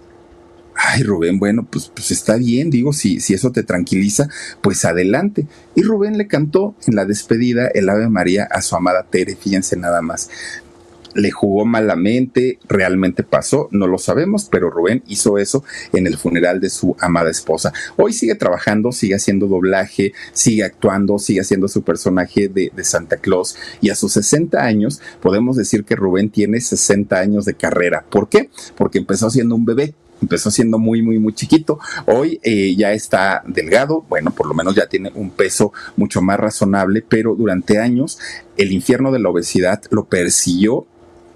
[0.75, 4.27] Ay, Rubén, bueno, pues, pues está bien, digo, si, si eso te tranquiliza,
[4.61, 5.47] pues adelante.
[5.73, 9.77] Y Rubén le cantó en la despedida el Ave María a su amada Tere, fíjense
[9.77, 10.29] nada más.
[11.13, 16.59] Le jugó malamente, realmente pasó, no lo sabemos, pero Rubén hizo eso en el funeral
[16.59, 17.71] de su amada esposa.
[17.95, 23.15] Hoy sigue trabajando, sigue haciendo doblaje, sigue actuando, sigue haciendo su personaje de, de Santa
[23.15, 28.03] Claus y a sus 60 años podemos decir que Rubén tiene 60 años de carrera.
[28.09, 28.49] ¿Por qué?
[28.75, 31.79] Porque empezó siendo un bebé, empezó siendo muy, muy, muy chiquito.
[32.05, 36.39] Hoy eh, ya está delgado, bueno, por lo menos ya tiene un peso mucho más
[36.39, 38.19] razonable, pero durante años
[38.57, 40.87] el infierno de la obesidad lo persiguió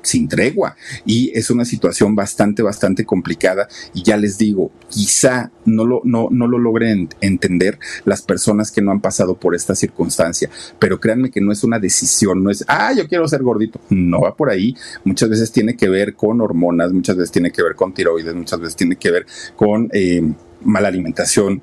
[0.01, 0.75] sin tregua.
[1.05, 3.67] Y es una situación bastante, bastante complicada.
[3.93, 8.81] Y ya les digo, quizá no lo, no, no lo logren entender las personas que
[8.81, 10.49] no han pasado por esta circunstancia,
[10.79, 14.21] pero créanme que no es una decisión, no es, ah, yo quiero ser gordito, no
[14.21, 17.75] va por ahí, muchas veces tiene que ver con hormonas, muchas veces tiene que ver
[17.75, 20.21] con tiroides, muchas veces tiene que ver con eh,
[20.61, 21.61] mala alimentación,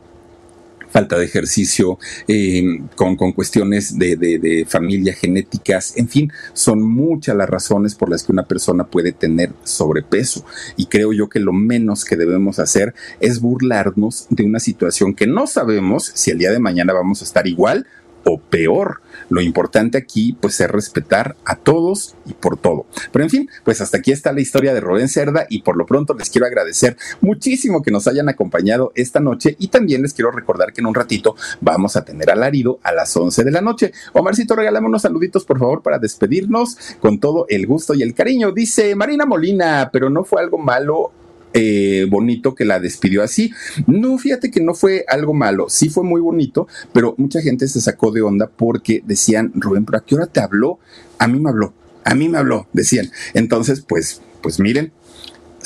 [0.96, 6.80] falta de ejercicio, eh, con, con, cuestiones de, de, de, familia, genéticas, en fin, son
[6.80, 10.46] muchas las razones por las que una persona puede tener sobrepeso.
[10.74, 15.26] Y creo yo que lo menos que debemos hacer es burlarnos de una situación que
[15.26, 17.86] no sabemos si el día de mañana vamos a estar igual
[18.26, 19.00] o peor.
[19.28, 22.86] Lo importante aquí, pues, es respetar a todos y por todo.
[23.12, 25.86] Pero en fin, pues hasta aquí está la historia de Rubén Cerda y por lo
[25.86, 30.32] pronto les quiero agradecer muchísimo que nos hayan acompañado esta noche y también les quiero
[30.32, 33.92] recordar que en un ratito vamos a tener alarido a las 11 de la noche.
[34.12, 38.52] Omarcito, regálame unos saluditos, por favor, para despedirnos con todo el gusto y el cariño.
[38.52, 41.12] Dice Marina Molina, pero no fue algo malo
[41.52, 43.52] eh, bonito que la despidió así.
[43.86, 47.80] No, fíjate que no fue algo malo, sí fue muy bonito, pero mucha gente se
[47.80, 50.78] sacó de onda porque decían, Rubén, ¿pero a qué hora te habló?
[51.18, 51.72] A mí me habló,
[52.04, 53.10] a mí me habló, decían.
[53.34, 54.92] Entonces, pues, pues miren,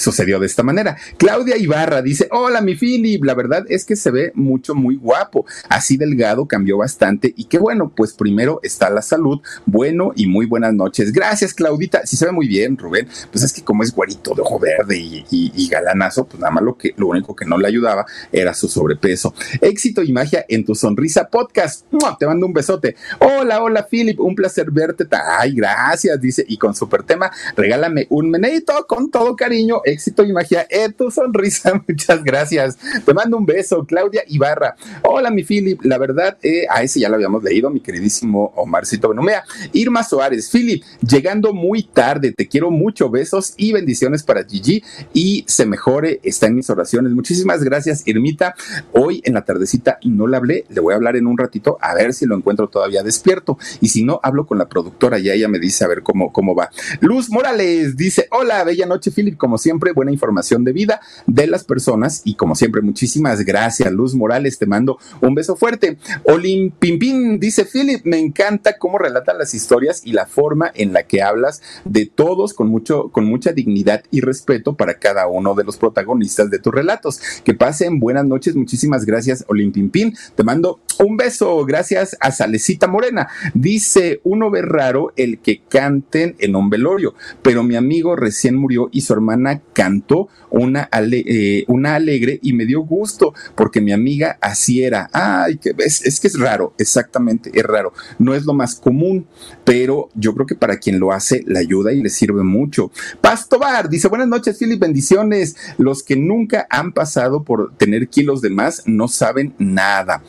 [0.00, 0.96] sucedió de esta manera.
[1.18, 5.44] Claudia Ibarra dice, hola mi Philip, la verdad es que se ve mucho, muy guapo,
[5.68, 10.46] así delgado, cambió bastante y qué bueno, pues primero está la salud, bueno y muy
[10.46, 11.12] buenas noches.
[11.12, 14.42] Gracias Claudita, sí se ve muy bien Rubén, pues es que como es guarito de
[14.42, 18.04] ojo verde y, galanazo, pues nada más lo, que, lo único que no le ayudaba
[18.32, 19.32] era su sobrepeso.
[19.60, 21.86] Éxito y magia en tu sonrisa podcast,
[22.18, 22.96] te mando un besote.
[23.20, 25.06] Hola, hola Philip, un placer verte.
[25.12, 30.32] Ay, gracias, dice, y con super tema, regálame un menedito con todo cariño éxito y
[30.32, 31.82] magia tu sonrisa.
[31.88, 32.78] Muchas gracias.
[33.04, 34.76] Te mando un beso, Claudia Ibarra.
[35.02, 35.80] Hola, mi Philip.
[35.84, 39.44] La verdad, eh, a ese ya lo habíamos leído, mi queridísimo Omarcito Benumea.
[39.72, 42.32] Irma Soares, Philip, llegando muy tarde.
[42.32, 43.10] Te quiero mucho.
[43.10, 46.20] Besos y bendiciones para Gigi y se mejore.
[46.22, 47.12] Está en mis oraciones.
[47.12, 48.54] Muchísimas gracias, Irmita.
[48.92, 50.64] Hoy en la tardecita no le hablé.
[50.68, 53.58] Le voy a hablar en un ratito a ver si lo encuentro todavía despierto.
[53.80, 56.54] Y si no, hablo con la productora y ella me dice a ver cómo, cómo
[56.54, 56.70] va.
[57.00, 59.36] Luz Morales dice: Hola, bella noche, Philip.
[59.36, 62.22] Como siempre, buena información de vida de las personas.
[62.24, 64.58] Y como siempre, muchísimas gracias, Luz Morales.
[64.58, 65.98] Te mando un beso fuerte.
[66.24, 71.04] Olim Pimpín dice: Philip, me encanta cómo relatan las historias y la forma en la
[71.04, 75.64] que hablas de todos con, mucho, con mucha dignidad y respeto para cada uno de
[75.64, 77.20] los protagonistas de tus relatos.
[77.44, 78.56] Que pasen buenas noches.
[78.56, 80.16] Muchísimas gracias, Olim Pimpín.
[80.34, 81.64] Te mando un beso.
[81.64, 83.28] Gracias a Salecita Morena.
[83.54, 88.88] Dice: Uno ve raro el que canten en un velorio, pero mi amigo recién murió
[88.92, 94.38] y su hermana cantó una, eh, una alegre y me dio gusto porque mi amiga
[94.40, 95.08] así era.
[95.12, 97.92] Ay, que es, es que es raro, exactamente, es raro.
[98.18, 99.26] No es lo más común,
[99.64, 102.90] pero yo creo que para quien lo hace le ayuda y le sirve mucho.
[103.20, 105.56] Pasto Bar dice: Buenas noches, Philip, bendiciones.
[105.78, 110.22] Los que nunca han pasado por tener kilos de más no saben nada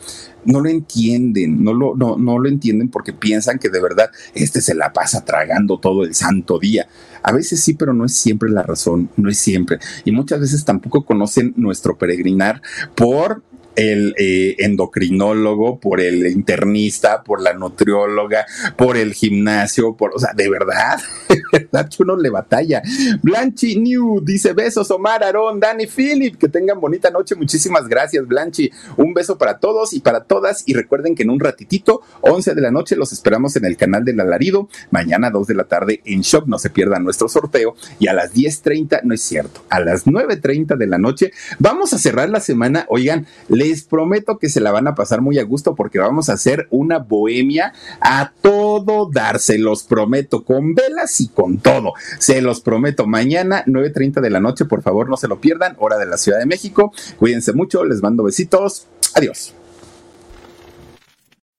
[0.44, 4.60] no lo entienden, no lo, no, no lo entienden porque piensan que de verdad este
[4.60, 6.88] se la pasa tragando todo el santo día.
[7.22, 9.78] A veces sí, pero no es siempre la razón, no es siempre.
[10.04, 12.62] Y muchas veces tampoco conocen nuestro peregrinar
[12.94, 13.42] por
[13.76, 18.46] el eh, endocrinólogo, por el internista, por la nutrióloga,
[18.76, 22.82] por el gimnasio, por, o sea, de verdad, de verdad que uno le batalla.
[23.22, 27.34] Blanchi New dice besos, Omar, Aarón, Dani, Philip, que tengan bonita noche.
[27.34, 28.70] Muchísimas gracias, Blanchi.
[28.96, 30.64] Un beso para todos y para todas.
[30.66, 34.04] Y recuerden que en un ratitito, 11 de la noche, los esperamos en el canal
[34.04, 34.68] del alarido.
[34.90, 36.46] Mañana, 2 de la tarde, en Shock.
[36.46, 37.74] No se pierdan nuestro sorteo.
[37.98, 41.98] Y a las 10.30, no es cierto, a las 9.30 de la noche, vamos a
[41.98, 42.86] cerrar la semana.
[42.88, 43.26] Oigan,
[43.62, 46.66] les prometo que se la van a pasar muy a gusto porque vamos a hacer
[46.70, 51.92] una bohemia a todo dar, se los prometo, con velas y con todo.
[52.18, 53.06] Se los prometo.
[53.06, 56.38] Mañana, 9.30 de la noche, por favor, no se lo pierdan, hora de la Ciudad
[56.38, 56.92] de México.
[57.18, 58.86] Cuídense mucho, les mando besitos.
[59.14, 59.54] Adiós.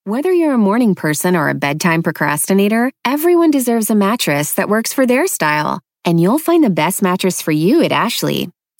[0.05, 4.91] Whether you're a morning person or a bedtime procrastinator, everyone deserves a mattress that works
[4.91, 5.79] for their style.
[6.03, 8.49] And you'll find the best mattress for you at Ashley.